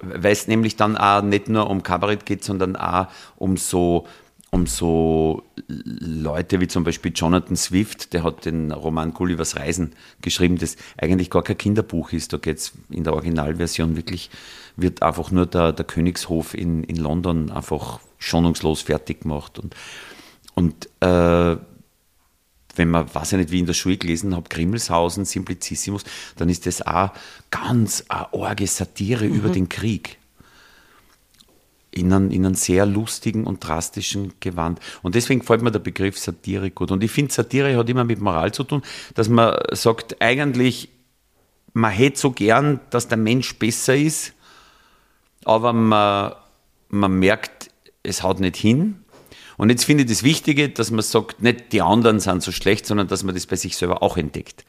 weil 0.02 0.32
es 0.32 0.48
nämlich 0.48 0.76
dann 0.76 0.98
auch 0.98 1.22
nicht 1.22 1.48
nur 1.50 1.70
um 1.70 1.84
Kabarett 1.84 2.26
geht, 2.26 2.44
sondern 2.44 2.76
auch 2.76 3.08
um 3.38 3.56
so, 3.58 4.06
um 4.50 4.66
so 4.66 5.44
Leute 5.68 6.62
wie 6.62 6.68
zum 6.68 6.84
Beispiel 6.84 7.12
Jonathan 7.14 7.58
Swift, 7.58 8.14
der 8.14 8.24
hat 8.24 8.46
den 8.46 8.72
Roman 8.72 9.14
Gullivers 9.14 9.58
Reisen 9.58 9.94
geschrieben, 10.22 10.58
das 10.58 10.78
eigentlich 10.98 11.30
gar 11.30 11.44
kein 11.44 11.58
Kinderbuch 11.58 12.14
ist. 12.14 12.32
Da 12.32 12.38
geht 12.38 12.58
es 12.58 12.72
in 12.90 13.04
der 13.04 13.14
Originalversion 13.14 13.98
wirklich, 13.98 14.30
wird 14.78 15.04
einfach 15.04 15.32
nur 15.32 15.46
der, 15.46 15.74
der 15.74 15.86
Königshof 15.86 16.54
in, 16.54 16.84
in 16.86 16.96
London 16.96 17.52
einfach 17.52 18.00
schonungslos 18.20 18.82
fertig 18.82 19.22
gemacht. 19.22 19.60
Und, 19.60 19.76
und 20.56 20.90
äh, 21.02 21.58
wenn 22.78 22.90
man, 22.90 23.14
weiß 23.14 23.34
ich 23.34 23.40
nicht, 23.40 23.52
wie 23.52 23.60
in 23.60 23.66
der 23.66 23.74
Schule 23.74 23.98
gelesen 23.98 24.36
habe, 24.36 24.48
Grimmelshausen, 24.50 25.26
Simplicissimus, 25.26 26.04
dann 26.38 26.48
ist 26.48 26.66
das 26.66 26.82
auch 26.82 27.12
ganz 27.52 28.06
eine 28.08 28.34
arge 28.34 28.68
Satire 28.68 29.26
über 29.26 29.50
den 29.50 29.68
Krieg. 29.68 30.20
In 31.98 32.14
einem, 32.14 32.30
in 32.32 32.46
einem 32.46 32.56
sehr 32.56 32.86
lustigen 32.86 33.46
und 33.46 33.66
drastischen 33.66 34.34
Gewand. 34.40 34.80
Und 35.02 35.16
deswegen 35.16 35.40
gefällt 35.40 35.62
mir 35.62 35.72
der 35.72 35.80
Begriff 35.80 36.18
Satire 36.18 36.70
gut. 36.70 36.92
Und 36.92 37.04
ich 37.04 37.12
finde, 37.12 37.34
Satire 37.34 37.76
hat 37.76 37.90
immer 37.90 38.04
mit 38.04 38.22
Moral 38.22 38.54
zu 38.54 38.64
tun, 38.64 38.84
dass 39.16 39.30
man 39.30 39.58
sagt, 39.72 40.22
eigentlich, 40.22 40.90
man 41.74 41.92
hätte 41.92 42.20
so 42.20 42.32
gern, 42.32 42.80
dass 42.90 43.08
der 43.08 43.18
Mensch 43.18 43.58
besser 43.58 43.96
ist, 43.96 44.34
aber 45.44 45.74
man, 45.74 46.34
man 46.90 47.20
merkt, 47.20 47.70
es 48.04 48.22
haut 48.24 48.40
nicht 48.40 48.58
hin. 48.58 49.04
Und 49.58 49.72
jetzt 49.72 49.86
finde 49.86 50.04
ich 50.04 50.10
das 50.10 50.22
Wichtige, 50.22 50.70
dass 50.70 50.92
man 50.92 51.02
sagt, 51.02 51.42
nicht 51.42 51.74
die 51.74 51.82
anderen 51.82 52.20
sind 52.20 52.44
so 52.44 52.52
schlecht, 52.52 52.86
sondern 52.86 53.08
dass 53.08 53.24
man 53.24 53.34
das 53.34 53.48
bei 53.48 53.56
sich 53.56 53.76
selber 53.76 54.04
auch 54.04 54.16
entdeckt. 54.16 54.66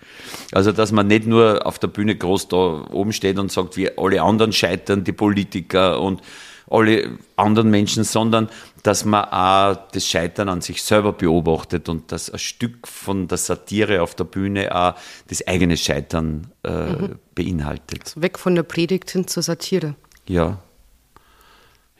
Also, 0.52 0.72
dass 0.72 0.92
man 0.92 1.06
nicht 1.06 1.26
nur 1.26 1.66
auf 1.66 1.78
der 1.78 1.88
Bühne 1.88 2.16
groß 2.16 2.48
da 2.48 2.86
oben 2.90 3.12
steht 3.12 3.38
und 3.38 3.52
sagt, 3.52 3.76
wie 3.76 3.96
alle 3.98 4.22
anderen 4.22 4.52
scheitern, 4.52 5.04
die 5.04 5.12
Politiker 5.12 6.00
und 6.00 6.22
alle 6.70 7.18
anderen 7.36 7.70
Menschen, 7.70 8.04
sondern 8.04 8.48
dass 8.82 9.04
man 9.04 9.24
auch 9.24 9.76
das 9.92 10.06
Scheitern 10.06 10.48
an 10.48 10.60
sich 10.60 10.82
selber 10.82 11.12
beobachtet 11.12 11.88
und 11.88 12.12
dass 12.12 12.30
ein 12.30 12.38
Stück 12.38 12.86
von 12.86 13.28
der 13.28 13.38
Satire 13.38 14.02
auf 14.02 14.14
der 14.14 14.24
Bühne 14.24 14.74
auch 14.74 14.94
das 15.28 15.46
eigene 15.46 15.76
Scheitern 15.76 16.48
äh, 16.62 17.08
beinhaltet. 17.34 18.14
Weg 18.16 18.38
von 18.38 18.54
der 18.54 18.62
Predigt 18.62 19.10
hin 19.10 19.26
zur 19.26 19.42
Satire. 19.42 19.94
Ja. 20.26 20.58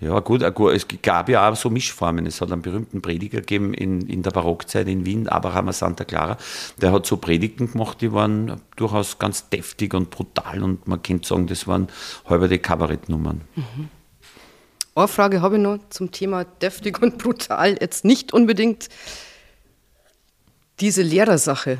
Ja, 0.01 0.21
gut, 0.21 0.43
äh, 0.43 0.53
es 0.75 0.87
gab 1.03 1.29
ja 1.29 1.51
auch 1.51 1.57
so 1.57 1.71
Mischformen. 1.71 2.25
Es 2.27 2.41
hat 2.41 2.53
einen 2.53 2.63
berühmten 2.63 3.03
Prediger 3.03 3.41
gegeben 3.41 3.75
in, 3.75 4.03
in 4.03 4.23
der 4.23 4.31
Barockzeit 4.31 4.87
in 4.87 5.05
Wien, 5.05 5.29
Abraham 5.29 5.73
Santa 5.73 6.05
Clara. 6.05 6.37
Der 6.81 6.93
hat 6.93 7.05
so 7.05 7.17
Predigten 7.17 7.73
gemacht, 7.73 8.01
die 8.01 8.13
waren 8.13 8.61
durchaus 8.77 9.19
ganz 9.19 9.49
deftig 9.49 9.95
und 9.95 10.11
brutal 10.11 10.63
und 10.63 10.87
man 10.87 11.03
könnte 11.03 11.27
sagen, 11.27 11.49
das 11.49 11.67
waren 11.67 11.89
halbe 12.27 12.57
Kabarettnummern. 12.59 13.41
Eine 14.99 15.09
Frage 15.09 15.43
habe 15.43 15.57
ich 15.57 15.63
noch 15.63 15.79
zum 15.91 16.11
Thema 16.11 16.45
deftig 16.45 17.01
und 17.01 17.19
brutal. 17.19 17.77
Jetzt 17.81 18.05
nicht 18.05 18.33
unbedingt 18.33 18.89
diese 20.81 21.03
Lehrersache. 21.03 21.79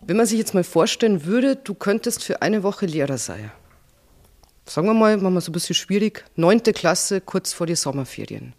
Wenn 0.00 0.16
man 0.16 0.26
sich 0.26 0.38
jetzt 0.38 0.54
mal 0.54 0.64
vorstellen 0.64 1.24
würde, 1.24 1.56
du 1.56 1.74
könntest 1.74 2.22
für 2.22 2.40
eine 2.40 2.62
Woche 2.62 2.86
Lehrer 2.86 3.18
sein. 3.18 3.50
Sagen 4.66 4.86
wir 4.86 4.94
mal, 4.94 5.16
machen 5.16 5.34
wir 5.34 5.40
so 5.40 5.50
ein 5.50 5.52
bisschen 5.52 5.74
schwierig, 5.74 6.24
neunte 6.36 6.72
Klasse, 6.72 7.20
kurz 7.20 7.52
vor 7.52 7.66
die 7.66 7.74
Sommerferien. 7.74 8.52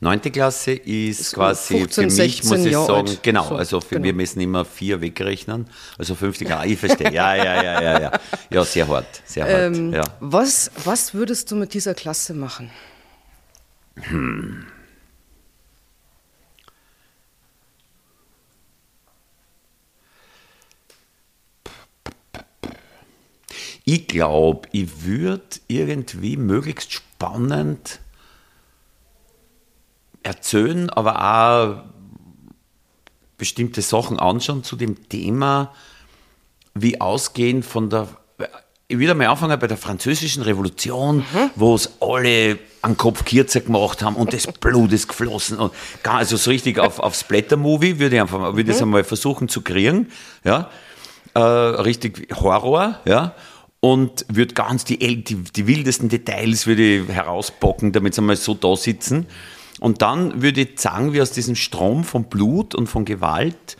Neunte 0.00 0.30
Klasse 0.30 0.72
ist 0.72 1.20
Ist 1.20 1.32
quasi 1.32 1.78
15, 1.78 2.10
für 2.10 2.16
mich, 2.22 2.34
16 2.36 2.50
muss 2.50 2.66
ich 2.66 2.72
Jahre 2.72 2.86
sagen, 2.86 3.08
alt. 3.08 3.22
genau, 3.22 3.48
So, 3.48 3.56
also 3.56 3.80
für 3.80 3.94
genau. 3.94 4.04
wir 4.04 4.12
müssen 4.12 4.40
immer 4.40 4.64
vier 4.66 5.00
wegrechnen, 5.00 5.66
also 5.96 6.14
50 6.14 6.48
Jahre, 6.48 6.66
ich 6.66 6.78
verstehe, 6.78 7.10
ja, 7.12 7.34
ja, 7.34 7.62
ja, 7.62 7.82
ja, 7.82 8.00
ja, 8.00 8.20
ja, 8.50 8.64
sehr 8.64 8.86
hart, 8.86 9.06
sehr 9.24 9.44
hart, 9.44 9.74
Ähm, 9.74 9.94
ja. 9.94 10.02
was, 10.20 10.70
was 10.84 11.14
würdest 11.14 11.50
du 11.50 11.56
mit 11.56 11.72
dieser 11.72 11.94
Klasse 11.94 12.34
machen? 12.34 12.70
Ich 23.88 24.08
glaube, 24.08 24.68
ich 24.72 25.04
würde 25.04 25.44
irgendwie 25.68 26.36
möglichst 26.36 26.92
spannend 26.92 28.00
erzählen, 30.22 30.90
aber 30.90 31.22
auch 31.22 31.84
bestimmte 33.38 33.82
Sachen 33.82 34.18
anschauen 34.18 34.64
zu 34.64 34.76
dem 34.76 35.08
Thema, 35.08 35.72
wie 36.74 37.00
ausgehend 37.00 37.64
von 37.64 37.88
der. 37.88 38.08
Ich 38.88 38.98
würde 38.98 39.14
mal 39.14 39.26
anfangen 39.26 39.58
bei 39.58 39.66
der 39.66 39.76
französischen 39.76 40.42
Revolution, 40.42 41.24
wo 41.54 41.74
es 41.74 42.00
alle 42.00 42.58
einen 42.86 42.96
Kopf 42.96 43.24
kürzer 43.24 43.60
gemacht 43.60 44.02
haben 44.02 44.16
und 44.16 44.32
das 44.32 44.46
Blut 44.46 44.92
ist 44.92 45.08
geflossen. 45.08 45.58
Und 45.58 45.72
gar, 46.02 46.16
also 46.16 46.36
so 46.36 46.50
richtig 46.50 46.78
auf, 46.78 46.98
auf 46.98 47.14
Splatter-Movie 47.14 47.98
würde 47.98 48.16
ich 48.16 48.22
einfach 48.22 48.38
mal, 48.38 48.56
würde 48.56 48.72
es 48.72 48.80
einmal 48.80 49.04
versuchen 49.04 49.48
zu 49.48 49.60
kriegen. 49.60 50.08
Ja? 50.44 50.70
äh, 51.36 51.40
richtig 51.40 52.28
Horror, 52.34 53.00
ja. 53.04 53.34
Und 53.80 54.24
würde 54.28 54.54
ganz 54.54 54.84
die, 54.84 54.98
die, 55.22 55.34
die 55.34 55.66
wildesten 55.66 56.08
Details 56.08 56.66
würde 56.66 56.82
ich 56.82 57.08
herausbocken, 57.08 57.92
damit 57.92 58.14
sie 58.14 58.22
mal 58.22 58.34
so 58.34 58.54
da 58.54 58.74
sitzen. 58.74 59.26
Und 59.78 60.00
dann 60.00 60.40
würde 60.42 60.62
ich 60.62 60.80
sagen, 60.80 61.12
wie 61.12 61.20
aus 61.20 61.30
diesem 61.30 61.54
Strom 61.54 62.02
von 62.02 62.24
Blut 62.24 62.74
und 62.74 62.86
von 62.86 63.04
Gewalt 63.04 63.76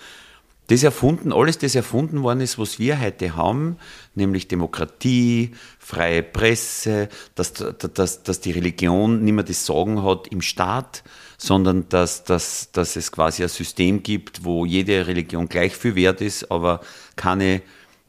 das 0.68 0.82
erfunden, 0.82 1.32
alles 1.32 1.58
das 1.58 1.74
erfunden 1.74 2.22
worden 2.22 2.40
ist, 2.40 2.58
was 2.58 2.78
wir 2.78 3.00
heute 3.00 3.36
haben, 3.36 3.76
nämlich 4.14 4.48
Demokratie, 4.48 5.52
freie 5.78 6.22
Presse, 6.22 7.08
dass, 7.34 7.52
dass, 7.52 8.22
dass 8.22 8.40
die 8.40 8.50
Religion 8.50 9.22
nicht 9.22 9.34
mehr 9.34 9.44
das 9.44 9.64
Sagen 9.64 10.02
hat 10.02 10.26
im 10.28 10.42
Staat, 10.42 11.04
sondern 11.38 11.88
dass, 11.88 12.24
dass, 12.24 12.72
dass 12.72 12.96
es 12.96 13.12
quasi 13.12 13.42
ein 13.42 13.48
System 13.48 14.02
gibt, 14.02 14.44
wo 14.44 14.64
jede 14.64 15.06
Religion 15.06 15.48
gleich 15.48 15.76
viel 15.76 15.94
wert 15.94 16.20
ist, 16.20 16.50
aber 16.50 16.80
keine 17.14 17.62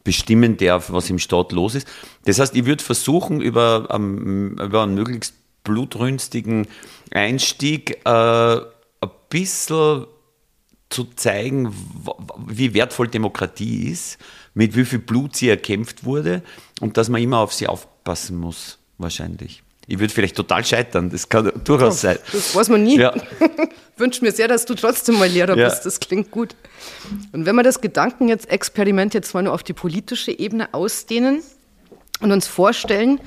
bestimmen 0.03 0.55
darf, 0.55 0.91
was 0.91 1.09
im 1.09 1.19
Staat 1.19 1.51
los 1.51 1.75
ist. 1.75 1.87
Das 2.23 2.39
heißt, 2.39 2.55
ich 2.55 2.65
würde 2.65 2.83
versuchen, 2.83 3.41
über, 3.41 3.89
ähm, 3.91 4.57
über 4.57 4.83
einen 4.83 4.95
möglichst 4.95 5.33
blutrünstigen 5.65 6.65
Einstieg 7.11 7.99
äh, 8.05 8.09
ein 8.09 9.09
bisschen 9.29 10.05
zu 10.89 11.03
zeigen, 11.15 11.73
wie 12.47 12.73
wertvoll 12.73 13.07
Demokratie 13.07 13.89
ist, 13.91 14.17
mit 14.53 14.75
wie 14.75 14.85
viel 14.85 14.99
Blut 14.99 15.35
sie 15.35 15.49
erkämpft 15.49 16.03
wurde 16.05 16.41
und 16.79 16.97
dass 16.97 17.09
man 17.09 17.21
immer 17.21 17.39
auf 17.39 17.53
sie 17.53 17.67
aufpassen 17.67 18.37
muss, 18.37 18.77
wahrscheinlich. 18.97 19.63
Ich 19.89 19.99
würde 19.99 20.13
vielleicht 20.13 20.35
total 20.35 20.65
scheitern, 20.65 21.09
das 21.09 21.29
kann 21.29 21.51
durchaus 21.63 22.01
sein. 22.01 22.17
Das 22.31 22.55
weiß 22.55 22.69
man 22.69 22.83
nie. 22.83 22.97
Ja. 22.99 23.13
Wünsche 23.97 24.23
mir 24.23 24.31
sehr, 24.31 24.47
dass 24.47 24.65
du 24.65 24.75
trotzdem 24.75 25.17
mal 25.17 25.27
Lehrer 25.29 25.57
Ja. 25.57 25.69
bist. 25.69 25.85
Das 25.85 25.99
klingt 25.99 26.29
gut. 26.31 26.55
Und 27.31 27.45
wenn 27.45 27.55
wir 27.55 27.63
das 27.63 27.81
Gedanken 27.81 28.27
jetzt 28.27 28.49
Experiment 28.49 29.13
jetzt 29.13 29.33
mal 29.33 29.43
nur 29.43 29.53
auf 29.53 29.63
die 29.63 29.73
politische 29.73 30.37
Ebene 30.37 30.73
ausdehnen 30.73 31.41
und 32.19 32.31
uns 32.31 32.47
vorstellen, 32.47 33.19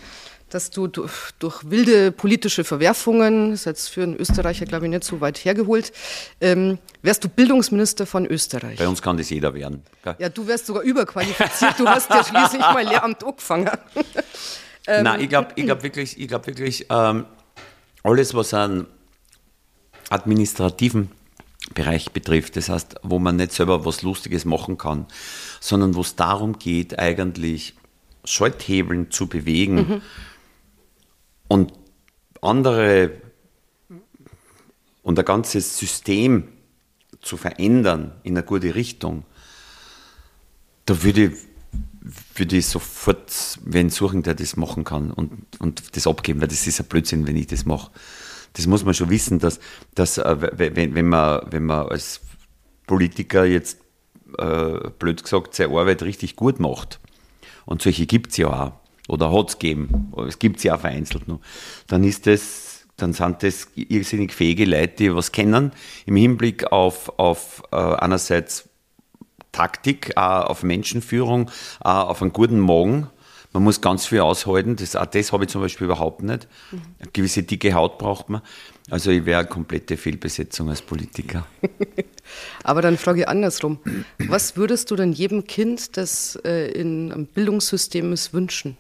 dass 0.51 0.71
du 0.71 0.87
durch, 0.87 1.13
durch 1.39 1.71
wilde 1.71 2.13
politische 2.13 2.65
Verwerfungen, 2.65 3.51
das 3.51 3.61
ist 3.61 3.67
jetzt 3.67 3.89
für 3.89 4.03
einen 4.03 4.17
Österreicher, 4.17 4.67
glaube 4.67 4.87
ich, 4.87 4.91
nicht 4.91 5.05
so 5.05 5.21
weit 5.21 5.39
hergeholt, 5.39 5.93
ähm, 6.41 6.79
wärst 7.03 7.25
du 7.25 7.29
Bildungsminister 7.29 8.07
von 8.07 8.27
Österreich. 8.27 8.79
Bei 8.79 8.89
uns 8.89 9.01
kann 9.01 9.17
das 9.17 9.31
jeder 9.31 9.55
werden. 9.55 9.83
gell? 10.05 10.17
Ja, 10.19 10.29
du 10.29 10.47
wärst 10.47 10.67
sogar 10.67 10.83
überqualifiziert. 10.83 11.79
Du 11.79 11.87
hast 11.87 12.11
ja 12.11 12.25
schließlich 12.25 12.61
mal 12.61 12.85
Lehramt 12.85 13.25
angefangen. 13.25 13.71
Ähm, 14.87 15.05
Nein, 15.05 15.21
ich 15.21 15.29
glaube 15.29 15.49
ich 15.55 15.65
glaub 15.65 15.83
wirklich, 15.83 16.19
ich 16.19 16.29
glaub 16.29 16.47
wirklich 16.47 16.87
ähm, 16.91 17.27
alles, 18.03 18.35
was 18.35 18.55
einen 18.55 18.87
administrativen 20.11 21.11
Bereich 21.75 22.11
betrifft, 22.11 22.57
das 22.57 22.69
heißt, 22.69 22.97
wo 23.03 23.19
man 23.19 23.37
nicht 23.37 23.53
selber 23.53 23.85
was 23.85 24.03
Lustiges 24.03 24.45
machen 24.45 24.77
kann, 24.77 25.07
sondern 25.61 25.95
wo 25.95 26.01
es 26.01 26.17
darum 26.17 26.59
geht, 26.59 26.99
eigentlich 26.99 27.75
Schalthebeln 28.25 29.11
zu 29.11 29.29
bewegen 29.29 30.03
und 31.51 31.73
andere 32.43 33.11
und 35.03 35.19
ein 35.19 35.25
ganzes 35.25 35.77
System 35.77 36.45
zu 37.21 37.37
verändern 37.37 38.13
in 38.23 38.37
eine 38.37 38.47
gute 38.47 38.77
Richtung, 38.77 39.25
da 40.87 41.03
würde 41.03 41.25
ich, 41.25 41.33
würde 42.37 42.57
ich 42.57 42.67
sofort 42.67 43.59
wen 43.65 43.91
suchen, 43.91 44.23
der 44.23 44.35
das 44.35 44.57
machen 44.57 44.85
kann 44.85 45.11
und, 45.11 45.61
und 45.61 45.97
das 45.97 46.07
abgeben, 46.07 46.41
weil 46.41 46.47
das 46.47 46.69
ist 46.69 46.81
ein 46.81 46.87
Blödsinn, 46.87 47.27
wenn 47.27 47.37
ich 47.37 47.49
das 47.49 47.65
mache. 47.65 47.91
Das 48.53 48.69
muss 48.69 48.85
man 48.85 48.95
schon 48.95 49.11
wissen, 49.11 49.41
dass, 49.41 49.59
dass 49.97 50.19
äh, 50.19 50.37
wenn, 50.57 50.95
wenn, 50.95 51.09
man, 51.09 51.41
wenn 51.51 51.65
man 51.65 51.89
als 51.89 52.21
Politiker 52.87 53.45
jetzt, 53.45 53.79
äh, 54.39 54.89
blöd 55.01 55.25
gesagt, 55.25 55.57
seine 55.57 55.77
Arbeit 55.77 56.05
richtig 56.05 56.37
gut 56.37 56.61
macht, 56.61 57.01
und 57.67 57.83
solche 57.83 58.07
gibt 58.07 58.31
es 58.31 58.37
ja 58.37 58.49
auch, 58.49 58.80
oder 59.11 59.33
hat 59.33 59.51
es 59.51 59.59
gegeben, 59.59 60.12
es 60.27 60.38
gibt 60.38 60.61
sie 60.61 60.70
auch 60.70 60.81
vereinzelt 60.81 61.27
noch, 61.29 61.40
dann 61.88 62.05
ist 62.05 62.27
das, 62.27 62.87
dann 62.96 63.12
sind 63.12 63.42
das 63.42 63.68
irrsinnig 63.75 64.33
fähige 64.33 64.64
Leute, 64.64 64.94
die 64.99 65.14
was 65.14 65.33
kennen, 65.33 65.73
im 66.07 66.16
Hinblick 66.16 66.70
auf, 66.73 67.18
auf 67.18 67.62
äh, 67.73 67.77
einerseits 67.77 68.68
Taktik, 69.53 70.16
auch 70.16 70.46
auf 70.46 70.62
Menschenführung, 70.62 71.51
auch 71.81 72.11
auf 72.11 72.23
einen 72.23 72.33
guten 72.33 72.61
Morgen. 72.61 73.09
Man 73.53 73.64
muss 73.64 73.81
ganz 73.81 74.07
viel 74.07 74.20
aushalten. 74.20 74.77
Das, 74.77 74.94
auch 74.94 75.07
das 75.07 75.33
habe 75.33 75.44
ich 75.44 75.51
zum 75.51 75.61
Beispiel 75.61 75.87
überhaupt 75.87 76.23
nicht. 76.23 76.46
Eine 76.70 77.11
gewisse 77.12 77.42
dicke 77.42 77.75
Haut 77.75 77.99
braucht 77.99 78.29
man. 78.29 78.42
Also 78.90 79.11
ich 79.11 79.25
wäre 79.25 79.40
eine 79.40 79.49
komplette 79.49 79.96
Fehlbesetzung 79.96 80.68
als 80.68 80.83
Politiker. 80.83 81.46
Aber 82.62 82.81
dann 82.81 82.96
frage 82.96 83.23
ich 83.23 83.29
andersrum. 83.29 83.81
Was 84.29 84.57
würdest 84.57 84.92
du 84.92 84.96
denn 84.96 85.12
jedem 85.12 85.49
Kind, 85.49 85.96
das 85.96 86.38
äh, 86.44 86.70
in 86.70 87.11
einem 87.11 87.27
Bildungssystem 87.27 88.12
ist, 88.12 88.33
wünschen? 88.33 88.77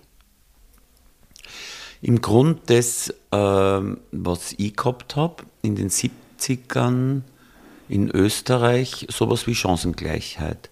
Im 2.02 2.20
Grunde 2.20 2.60
das, 2.66 3.10
äh, 3.30 3.96
was 4.12 4.54
ich 4.56 4.76
gehabt 4.76 5.16
habe 5.16 5.44
in 5.62 5.76
den 5.76 5.90
70ern 5.90 7.22
in 7.88 8.10
Österreich, 8.10 9.06
sowas 9.10 9.46
wie 9.46 9.54
Chancengleichheit. 9.54 10.70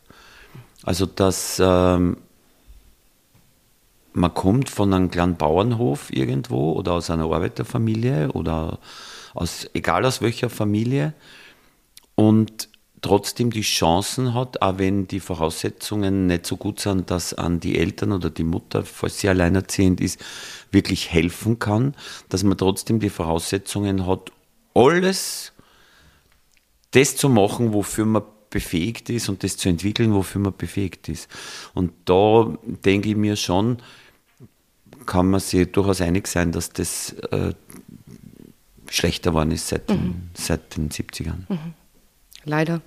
Also 0.85 1.05
dass 1.05 1.61
ähm, 1.63 2.17
man 4.13 4.35
kommt 4.35 4.71
von 4.71 4.95
einem 4.95 5.11
kleinen 5.11 5.37
Bauernhof 5.37 6.13
irgendwo 6.13 6.73
oder 6.73 6.93
aus 6.93 7.11
einer 7.11 7.25
Arbeiterfamilie 7.25 8.33
oder 8.33 8.79
aus, 9.35 9.69
egal 9.75 10.05
aus 10.05 10.23
welcher 10.23 10.49
Familie 10.49 11.13
und 12.15 12.69
trotzdem 13.01 13.51
die 13.51 13.63
Chancen 13.63 14.35
hat, 14.35 14.63
auch 14.63 14.79
wenn 14.79 15.07
die 15.07 15.21
Voraussetzungen 15.21 16.27
nicht 16.27 16.47
so 16.47 16.57
gut 16.57 16.81
sind, 16.81 17.11
dass 17.11 17.35
an 17.35 17.61
die 17.61 17.79
Eltern 17.79 18.13
oder 18.13 18.31
die 18.31 18.45
Mutter, 18.45 18.85
falls 18.85 19.21
sie 19.21 19.29
alleinerziehend 19.29 20.01
ist, 20.01 20.21
wirklich 20.71 21.11
helfen 21.11 21.59
kann, 21.59 21.95
dass 22.29 22.43
man 22.43 22.59
trotzdem 22.59 23.01
die 23.01 23.11
Voraussetzungen 23.11 24.07
hat, 24.07 24.33
alles 24.75 25.53
das 26.93 27.17
zu 27.17 27.29
machen, 27.29 27.73
wofür 27.73 28.07
man 28.07 28.23
befähigt 28.51 29.11
ist 29.11 29.29
und 29.29 29.43
das 29.45 29.57
zu 29.57 29.69
entwickeln, 29.69 30.15
wofür 30.15 30.41
man 30.41 30.57
befähigt 30.57 31.09
ist. 31.09 31.29
Und 31.75 31.93
da 32.07 32.57
denke 32.65 33.11
ich 33.11 33.17
mir 33.17 33.37
schon, 33.37 33.79
kann 35.05 35.29
man 35.29 35.41
sich 35.41 35.71
durchaus 35.71 36.01
einig 36.01 36.27
sein, 36.27 36.53
dass 36.53 36.71
das 36.71 37.13
äh, 37.31 37.55
schlechter 38.91 39.31
geworden 39.31 39.51
ist 39.51 39.69
seit, 39.69 39.89
mhm. 39.89 39.95
den, 39.95 40.31
seit 40.35 40.77
den 40.77 40.91
70ern. 40.91 41.45
Mhm. 41.49 41.75
Leider. 42.49 42.81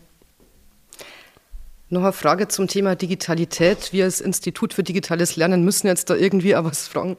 Noch 1.89 2.01
eine 2.01 2.13
Frage 2.13 2.47
zum 2.47 2.67
Thema 2.67 2.95
Digitalität. 2.95 3.93
Wir 3.93 4.05
als 4.05 4.21
Institut 4.21 4.73
für 4.73 4.81
digitales 4.81 5.35
Lernen 5.35 5.63
müssen 5.63 5.87
jetzt 5.87 6.09
da 6.09 6.15
irgendwie 6.15 6.55
auch 6.55 6.63
was 6.63 6.87
fragen. 6.87 7.15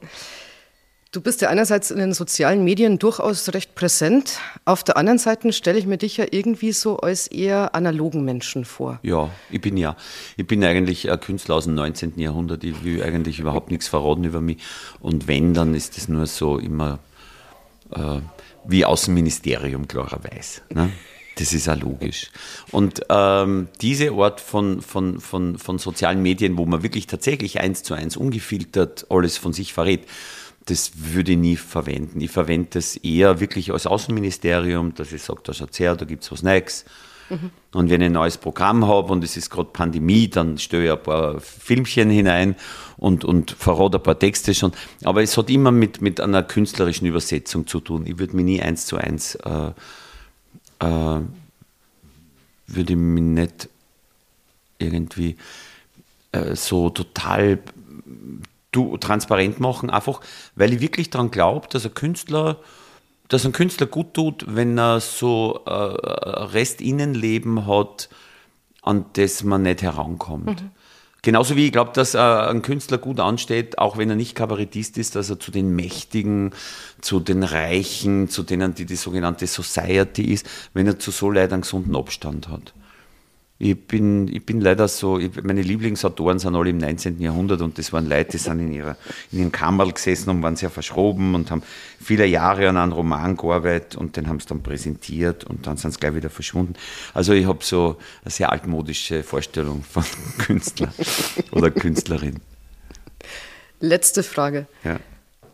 Du 1.12 1.20
bist 1.20 1.42
ja 1.42 1.50
einerseits 1.50 1.90
in 1.90 1.98
den 1.98 2.14
sozialen 2.14 2.64
Medien 2.64 2.98
durchaus 2.98 3.52
recht 3.52 3.74
präsent. 3.74 4.38
Auf 4.64 4.82
der 4.82 4.96
anderen 4.96 5.18
Seite 5.18 5.52
stelle 5.52 5.78
ich 5.78 5.86
mir 5.86 5.98
dich 5.98 6.16
ja 6.16 6.24
irgendwie 6.30 6.72
so 6.72 6.96
als 6.96 7.28
eher 7.28 7.74
analogen 7.74 8.24
Menschen 8.24 8.64
vor. 8.64 8.98
Ja, 9.02 9.30
ich 9.50 9.60
bin 9.60 9.76
ja. 9.76 9.94
Ich 10.38 10.46
bin 10.46 10.64
eigentlich 10.64 11.10
ein 11.10 11.20
Künstler 11.20 11.56
aus 11.56 11.64
dem 11.64 11.74
19. 11.74 12.18
Jahrhundert. 12.18 12.64
Ich 12.64 12.82
will 12.82 13.02
eigentlich 13.02 13.38
überhaupt 13.38 13.70
nichts 13.70 13.88
verraten 13.88 14.24
über 14.24 14.40
mich. 14.40 14.56
Und 15.00 15.28
wenn, 15.28 15.52
dann 15.52 15.74
ist 15.74 15.98
es 15.98 16.08
nur 16.08 16.26
so 16.26 16.58
immer 16.58 16.98
äh, 17.94 18.20
wie 18.64 18.86
Außenministerium, 18.86 19.86
klarerweise. 19.86 20.62
Ne? 20.70 20.90
Das 21.36 21.52
ist 21.52 21.66
ja 21.66 21.74
logisch. 21.74 22.30
Und 22.70 23.02
ähm, 23.08 23.68
diese 23.80 24.12
Art 24.12 24.40
von, 24.40 24.82
von, 24.82 25.20
von, 25.20 25.58
von 25.58 25.78
sozialen 25.78 26.22
Medien, 26.22 26.58
wo 26.58 26.66
man 26.66 26.82
wirklich 26.82 27.06
tatsächlich 27.06 27.60
eins 27.60 27.82
zu 27.82 27.94
eins 27.94 28.16
ungefiltert 28.16 29.06
alles 29.08 29.38
von 29.38 29.52
sich 29.52 29.72
verrät, 29.72 30.06
das 30.66 30.92
würde 30.96 31.32
ich 31.32 31.38
nie 31.38 31.56
verwenden. 31.56 32.20
Ich 32.20 32.30
verwende 32.30 32.68
das 32.72 32.96
eher 32.96 33.40
wirklich 33.40 33.72
als 33.72 33.86
Außenministerium, 33.86 34.94
dass 34.94 35.12
ich 35.12 35.22
sage, 35.22 35.40
da 35.44 35.52
schaut 35.52 35.78
her, 35.78 35.96
da 35.96 36.04
gibt 36.04 36.22
es 36.22 36.30
was 36.30 36.42
Neues. 36.42 36.84
Mhm. 37.30 37.50
Und 37.72 37.90
wenn 37.90 38.00
ich 38.00 38.06
ein 38.06 38.12
neues 38.12 38.36
Programm 38.36 38.86
habe 38.86 39.12
und 39.12 39.24
es 39.24 39.36
ist 39.36 39.50
gerade 39.50 39.70
Pandemie, 39.72 40.28
dann 40.28 40.58
stelle 40.58 40.84
ich 40.84 40.92
ein 40.92 41.02
paar 41.02 41.40
Filmchen 41.40 42.10
hinein 42.10 42.54
und, 42.96 43.24
und 43.24 43.52
verrate 43.52 43.98
ein 43.98 44.02
paar 44.02 44.18
Texte 44.18 44.54
schon. 44.54 44.72
Aber 45.02 45.22
es 45.22 45.36
hat 45.36 45.50
immer 45.50 45.72
mit, 45.72 46.00
mit 46.00 46.20
einer 46.20 46.42
künstlerischen 46.42 47.06
Übersetzung 47.06 47.66
zu 47.66 47.80
tun. 47.80 48.04
Ich 48.06 48.18
würde 48.18 48.36
mich 48.36 48.44
nie 48.44 48.62
eins 48.62 48.86
zu 48.86 48.98
eins, 48.98 49.34
äh, 49.36 49.70
äh, 50.82 51.20
würde 52.66 52.96
mich 52.96 53.22
nicht 53.22 53.68
irgendwie 54.78 55.36
äh, 56.32 56.54
so 56.56 56.90
total 56.90 57.58
du, 58.72 58.96
transparent 58.96 59.60
machen, 59.60 59.90
einfach 59.90 60.20
weil 60.56 60.72
ich 60.72 60.80
wirklich 60.80 61.10
daran 61.10 61.30
glaube, 61.30 61.68
dass 61.68 61.84
ein 61.84 61.94
Künstler, 61.94 62.58
dass 63.28 63.44
ein 63.44 63.52
Künstler 63.52 63.86
gut 63.86 64.14
tut, 64.14 64.44
wenn 64.48 64.78
er 64.78 65.00
so 65.00 65.60
äh, 65.66 65.70
Restinnenleben 65.70 67.66
hat, 67.66 68.08
an 68.82 69.04
das 69.12 69.44
man 69.44 69.62
nicht 69.62 69.82
herankommt. 69.82 70.62
Mhm. 70.62 70.70
Genauso 71.24 71.54
wie 71.54 71.66
ich 71.66 71.72
glaube, 71.72 71.92
dass 71.94 72.14
äh, 72.14 72.18
ein 72.18 72.62
Künstler 72.62 72.98
gut 72.98 73.20
ansteht, 73.20 73.78
auch 73.78 73.96
wenn 73.96 74.10
er 74.10 74.16
nicht 74.16 74.34
Kabarettist 74.34 74.98
ist, 74.98 75.14
dass 75.14 75.30
er 75.30 75.38
zu 75.38 75.52
den 75.52 75.74
Mächtigen, 75.76 76.50
zu 77.00 77.20
den 77.20 77.44
Reichen, 77.44 78.28
zu 78.28 78.42
denen, 78.42 78.74
die 78.74 78.86
die 78.86 78.96
sogenannte 78.96 79.46
Society 79.46 80.24
ist, 80.32 80.48
wenn 80.74 80.88
er 80.88 80.98
zu 80.98 81.12
so 81.12 81.30
Leid 81.30 81.52
einen 81.52 81.62
gesunden 81.62 81.94
Abstand 81.94 82.48
hat. 82.48 82.74
Ich 83.64 83.80
bin, 83.80 84.26
ich 84.26 84.44
bin 84.44 84.60
leider 84.60 84.88
so, 84.88 85.20
ich, 85.20 85.40
meine 85.40 85.62
Lieblingsautoren 85.62 86.40
sind 86.40 86.56
alle 86.56 86.70
im 86.70 86.78
19. 86.78 87.20
Jahrhundert 87.20 87.60
und 87.60 87.78
das 87.78 87.92
waren 87.92 88.08
Leute, 88.08 88.32
die 88.32 88.38
sind 88.38 88.58
in, 88.58 88.72
ihrer, 88.72 88.96
in 89.30 89.38
ihrem 89.38 89.52
Kammerl 89.52 89.92
gesessen 89.92 90.30
und 90.30 90.42
waren 90.42 90.56
sehr 90.56 90.68
verschroben 90.68 91.36
und 91.36 91.48
haben 91.52 91.62
viele 92.00 92.26
Jahre 92.26 92.68
an 92.68 92.76
einem 92.76 92.90
Roman 92.90 93.36
gearbeitet 93.36 93.94
und 93.94 94.16
den 94.16 94.26
haben 94.26 94.40
sie 94.40 94.46
dann 94.48 94.64
präsentiert 94.64 95.44
und 95.44 95.68
dann 95.68 95.76
sind 95.76 95.92
sie 95.94 96.00
gleich 96.00 96.16
wieder 96.16 96.28
verschwunden. 96.28 96.74
Also 97.14 97.34
ich 97.34 97.46
habe 97.46 97.60
so 97.62 97.98
eine 98.24 98.32
sehr 98.32 98.50
altmodische 98.50 99.22
Vorstellung 99.22 99.84
von 99.84 100.02
Künstler 100.38 100.92
oder 101.52 101.70
Künstlerin. 101.70 102.40
Letzte 103.78 104.24
Frage. 104.24 104.66
Ja. 104.82 104.98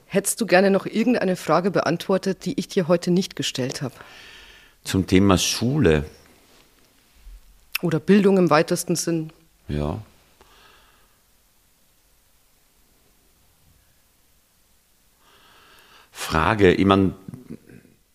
Hättest 0.06 0.40
du 0.40 0.46
gerne 0.46 0.70
noch 0.70 0.86
irgendeine 0.86 1.36
Frage 1.36 1.70
beantwortet, 1.70 2.46
die 2.46 2.58
ich 2.58 2.68
dir 2.68 2.88
heute 2.88 3.10
nicht 3.10 3.36
gestellt 3.36 3.82
habe? 3.82 3.92
Zum 4.82 5.06
Thema 5.06 5.36
Schule. 5.36 6.06
Oder 7.82 8.00
Bildung 8.00 8.38
im 8.38 8.50
weitesten 8.50 8.96
Sinn. 8.96 9.32
Ja. 9.68 10.00
Frage, 16.10 16.72
ich 16.72 16.84
meine, 16.84 17.14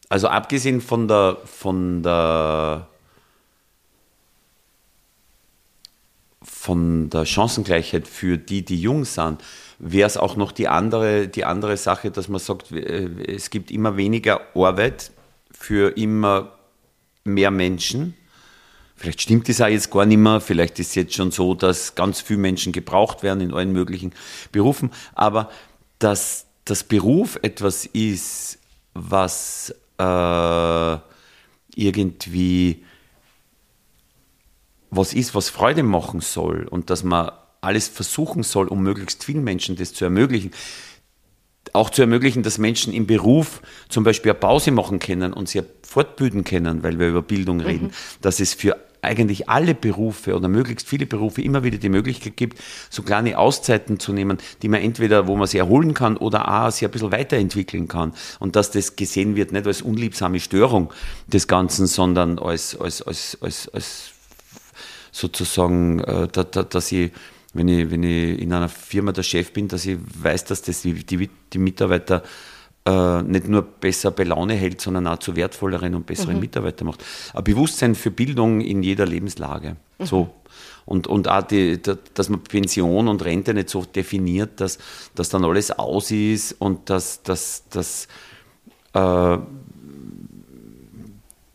also 0.10 0.28
abgesehen 0.28 0.82
von 0.82 1.08
der, 1.08 1.38
von 1.45 2.04
der, 2.04 2.88
von 6.43 7.10
der 7.10 7.26
Chancengleichheit 7.26 8.08
für 8.08 8.38
die, 8.38 8.63
die 8.63 8.80
jung 8.80 9.06
sind, 9.06 9.41
wäre 9.80 10.06
es 10.06 10.17
auch 10.17 10.36
noch 10.36 10.52
die 10.52 10.67
andere, 10.67 11.28
die 11.28 11.45
andere 11.45 11.78
Sache, 11.78 12.12
dass 12.12 12.28
man 12.28 12.39
sagt, 12.39 12.71
äh, 12.71 13.10
es 13.34 13.49
gibt 13.49 13.71
immer 13.71 13.97
weniger 13.97 14.41
Arbeit 14.54 15.12
für 15.52 15.97
immer 15.97 16.52
mehr 17.23 17.49
Menschen 17.49 18.15
Vielleicht 18.96 19.22
stimmt 19.22 19.50
das 19.50 19.60
auch 19.62 19.68
jetzt 19.68 19.92
gar 19.92 20.06
nicht 20.06 20.18
mehr. 20.18 20.40
Vielleicht 20.40 20.80
ist 20.80 20.90
es 20.90 20.96
jetzt 20.96 21.14
schon 21.14 21.32
so, 21.32 21.56
dass 21.56 21.96
ganz 21.96 22.22
viele 22.22 22.40
Menschen 22.40 22.72
gebraucht 22.72 23.24
werden 23.24 23.42
in 23.42 23.54
allen 23.54 23.72
möglichen 23.74 24.14
Berufen. 24.52 24.92
Aber 25.14 25.50
dass 26.00 26.46
das 26.66 26.84
Beruf 26.84 27.38
etwas 27.42 27.86
ist, 27.86 28.60
was 28.94 29.74
äh, 29.98 30.98
irgendwie 31.76 32.84
was 34.96 35.14
ist, 35.14 35.34
was 35.34 35.50
Freude 35.50 35.84
machen 35.84 36.22
soll 36.22 36.68
und 36.68 36.90
dass 36.90 37.04
man 37.04 37.32
alles 37.62 37.88
versuchen 37.88 38.44
soll, 38.44 38.68
um 38.68 38.84
möglichst 38.84 39.24
vielen 39.24 39.44
Menschen 39.44 39.76
das 39.76 39.94
zu 39.94 40.04
ermöglichen. 40.04 40.52
Auch 41.71 41.89
zu 41.89 42.02
ermöglichen, 42.02 42.43
dass 42.43 42.58
Menschen 42.58 42.93
im 42.93 43.08
Beruf 43.08 43.62
zum 43.89 44.04
Beispiel 44.04 44.32
eine 44.32 44.39
Pause 44.39 44.71
machen 44.71 44.99
können 44.99 45.34
und 45.34 45.47
sich 45.47 45.63
fortbilden 45.82 46.43
können, 46.43 46.84
weil 46.84 46.99
wir 46.99 47.08
über 47.08 47.21
Bildung 47.21 47.62
reden, 47.62 47.88
mhm. 47.88 47.91
dass 48.21 48.39
es 48.39 48.54
für 48.54 48.78
eigentlich 49.04 49.49
alle 49.49 49.76
Berufe 49.76 50.36
oder 50.36 50.47
möglichst 50.47 50.88
viele 50.88 51.06
Berufe 51.06 51.41
immer 51.41 51.63
wieder 51.63 51.78
die 51.78 51.89
Möglichkeit 51.89 52.38
gibt, 52.38 52.60
so 52.89 53.04
kleine 53.04 53.38
Auszeiten 53.38 53.99
zu 53.99 54.13
nehmen, 54.13 54.38
die 54.62 54.69
man 54.69 54.82
entweder, 54.82 55.28
wo 55.28 55.36
man 55.36 55.47
sich 55.47 55.60
erholen 55.60 55.93
kann 55.93 56.17
oder 56.17 56.65
auch 56.65 56.71
sich 56.71 56.86
ein 56.86 56.91
bisschen 56.91 57.12
weiterentwickeln 57.12 57.88
kann. 57.88 58.13
Und 58.39 58.56
dass 58.56 58.71
das 58.71 58.95
gesehen 58.95 59.36
wird, 59.36 59.52
nicht 59.52 59.67
als 59.67 59.82
unliebsame 59.82 60.39
Störung 60.39 60.91
des 61.28 61.47
Ganzen, 61.47 61.86
sondern 61.88 62.39
als, 62.39 62.80
als, 62.80 63.02
als, 63.02 63.38
als, 63.41 63.69
als 63.69 64.12
sozusagen, 65.12 65.99
äh, 65.99 66.28
da, 66.32 66.43
da, 66.43 66.63
dass 66.63 66.91
ich 66.91 67.12
wenn 67.54 67.68
ich, 67.68 67.89
wenn 67.92 68.04
ich 68.04 68.42
in 68.42 68.52
einer 68.52 68.70
Firma 68.70 69.12
der 69.12 69.24
Chef 69.24 69.54
bin, 69.54 69.68
dass 69.68 69.86
ich 69.86 69.98
weiß, 70.00 70.46
dass 70.46 70.62
das 70.63 70.82
die, 70.82 70.94
die, 70.94 71.30
die 71.52 71.58
Mitarbeiter 71.58 72.24
äh, 72.86 73.22
nicht 73.22 73.48
nur 73.48 73.62
besser 73.62 74.12
bei 74.12 74.24
Laune 74.24 74.56
hält, 74.56 74.82
sondern 74.82 75.08
auch 75.08 75.20
zu 75.20 75.36
wertvolleren 75.36 75.96
und 75.96 76.06
besseren 76.06 76.36
mhm. 76.36 76.42
Mitarbeitern 76.42 76.88
macht. 76.88 77.04
Ein 77.34 77.44
Bewusstsein 77.44 77.96
für 77.96 78.12
Bildung 78.12 78.60
in 78.60 78.84
jeder 78.84 79.06
Lebenslage. 79.06 79.78
Mhm. 80.00 80.06
So. 80.06 80.34
Und, 80.86 81.08
und 81.08 81.30
auch, 81.30 81.44
die, 81.44 81.80
dass 81.82 82.28
man 82.28 82.44
Pension 82.44 83.08
und 83.08 83.24
Rente 83.24 83.54
nicht 83.54 83.70
so 83.70 83.84
definiert, 83.86 84.60
dass, 84.60 84.80
dass 85.16 85.30
dann 85.30 85.46
alles 85.46 85.72
aus 85.72 86.12
ist 86.12 86.54
und 86.60 86.89
dass, 86.89 87.24
dass, 87.24 87.63
dass, 87.70 88.08
äh, 88.94 89.38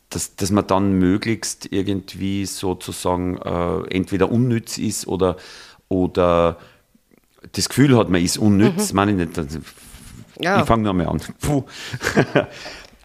dass, 0.08 0.37
dass 0.37 0.50
man 0.50 0.66
dann 0.66 0.92
möglichst 0.92 1.70
irgendwie 1.70 2.46
sozusagen 2.46 3.37
äh, 3.37 3.94
entweder 3.94 4.32
unnütz 4.32 4.78
ist 4.78 5.06
oder, 5.06 5.37
oder 5.88 6.59
das 7.53 7.68
Gefühl 7.68 7.96
hat, 7.96 8.09
man 8.09 8.22
ist 8.22 8.38
unnütz. 8.38 8.92
Mhm. 8.92 8.96
Meine 8.96 9.11
ich 9.12 9.37
nicht, 9.37 9.59
ja. 10.40 10.61
Ich 10.61 10.66
fange 10.66 10.85
nur 10.85 10.92
mal 10.92 11.09
an. 11.09 11.20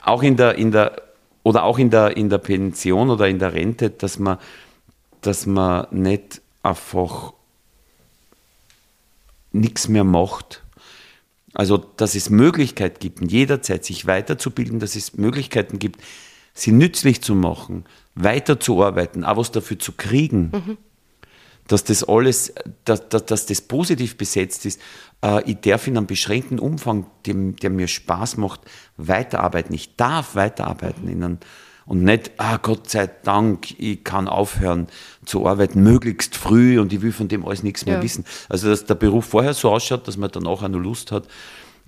Auch 0.04 0.24
in 0.24 0.36
der, 0.36 0.56
in 0.56 0.72
der, 0.72 1.02
oder 1.44 1.64
auch 1.64 1.80
in 1.80 1.90
der, 1.90 2.16
in 2.18 2.30
der 2.30 2.38
Pension 2.38 3.10
oder 3.10 3.28
in 3.28 3.40
der 3.40 3.54
Rente, 3.54 3.90
dass 3.90 4.20
man, 4.20 4.38
dass 5.22 5.46
man 5.46 5.88
nicht 5.92 6.42
einfach 6.62 7.34
nichts 9.52 9.88
mehr 9.88 10.04
macht. 10.04 10.62
Also, 11.54 11.78
dass 11.78 12.16
es 12.16 12.30
Möglichkeit 12.30 13.00
gibt, 13.00 13.32
jederzeit 13.32 13.86
sich 13.86 14.06
weiterzubilden, 14.08 14.80
dass 14.80 14.96
es 14.96 15.16
Möglichkeiten 15.16 15.80
gibt, 15.80 16.02
sie 16.54 16.72
nützlich 16.72 17.22
zu 17.22 17.34
machen, 17.34 17.86
weiterzuarbeiten, 18.16 19.24
auch 19.24 19.38
was 19.38 19.52
dafür 19.52 19.80
zu 19.80 19.94
kriegen. 19.94 20.52
Mhm 20.54 20.78
dass 21.68 21.84
das 21.84 22.04
alles, 22.04 22.54
dass, 22.86 23.08
dass, 23.10 23.26
dass 23.26 23.46
das 23.46 23.62
positiv 23.62 24.18
besetzt 24.18 24.66
ist. 24.66 24.80
Äh, 25.24 25.50
ich 25.50 25.58
darf 25.62 25.88
in 25.88 25.98
einem 25.98 26.08
beschränkten 26.08 26.60
Umfang, 26.60 27.08
dem, 27.26 27.56
der 27.56 27.70
mir 27.70 27.88
Spaß 27.88 28.38
macht, 28.38 28.62
weiterarbeiten. 28.98 29.74
Ich 29.74 29.96
darf 29.96 30.36
weiterarbeiten 30.36 31.08
in 31.08 31.24
einem, 31.24 31.38
und 31.86 32.04
nicht, 32.04 32.32
ah, 32.38 32.58
Gott 32.58 32.90
sei 32.90 33.08
Dank, 33.08 33.78
ich 33.80 34.04
kann 34.04 34.28
aufhören 34.28 34.88
zu 35.26 35.46
arbeiten, 35.46 35.84
möglichst 35.84 36.36
früh 36.36 36.80
und 36.80 36.94
ich 36.94 37.02
will 37.02 37.12
von 37.12 37.28
dem 37.28 37.46
alles 37.46 37.64
nichts 37.64 37.86
mehr 37.86 37.96
ja. 37.96 38.04
wissen. 38.04 38.26
Also, 38.48 38.70
dass 38.70 38.86
der 38.86 38.96
Beruf 38.96 39.26
vorher 39.26 39.54
so 39.54 39.70
ausschaut, 39.70 40.08
dass 40.08 40.16
man 40.16 40.32
danach 40.32 40.64
auch 40.64 40.68
noch 40.68 40.80
Lust 40.80 41.12
hat, 41.12 41.28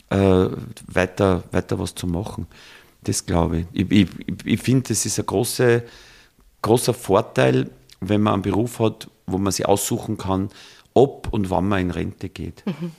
äh, 0.10 0.48
weiter, 0.88 1.44
weiter 1.52 1.80
was 1.80 1.96
zu 1.96 2.08
machen. 2.08 2.48
Das 3.04 3.26
glaube 3.26 3.60
ich. 3.60 3.66
Ich, 3.72 3.92
ich, 3.92 4.10
ich 4.44 4.62
finde, 4.62 4.90
das 4.90 5.06
ist 5.06 5.20
ein 5.20 5.26
große, 5.26 5.84
großer 6.62 6.94
Vorteil, 6.94 7.70
wenn 8.10 8.22
man 8.22 8.34
einen 8.34 8.42
Beruf 8.44 8.80
hat, 8.80 9.10
wo 9.28 9.38
man 9.38 9.52
sich 9.52 9.66
aussuchen 9.66 10.18
kann, 10.18 10.50
ob 10.94 11.32
und 11.32 11.50
wann 11.50 11.68
man 11.68 11.82
in 11.82 11.92
Rente 11.92 12.30
geht. 12.30 12.64
Mhm. 12.66 12.92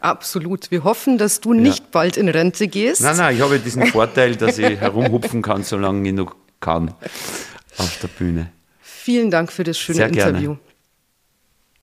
Absolut. 0.00 0.70
Wir 0.70 0.84
hoffen, 0.84 1.18
dass 1.18 1.40
du 1.40 1.54
nicht 1.54 1.80
ja. 1.80 1.86
bald 1.90 2.16
in 2.16 2.28
Rente 2.28 2.68
gehst. 2.68 3.00
Nein, 3.00 3.16
nein, 3.16 3.36
ich 3.36 3.42
habe 3.42 3.58
diesen 3.58 3.86
Vorteil, 3.88 4.36
dass 4.36 4.58
ich 4.58 4.80
herumhupfen 4.80 5.42
kann, 5.42 5.64
solange 5.64 6.08
ich 6.08 6.14
noch 6.14 6.36
kann 6.60 6.94
auf 7.76 7.98
der 8.00 8.08
Bühne. 8.08 8.52
Vielen 8.80 9.30
Dank 9.30 9.50
für 9.50 9.64
das 9.64 9.78
schöne 9.78 9.96
Sehr 9.96 10.08
Interview. 10.08 10.54
Gerne. 10.54 10.67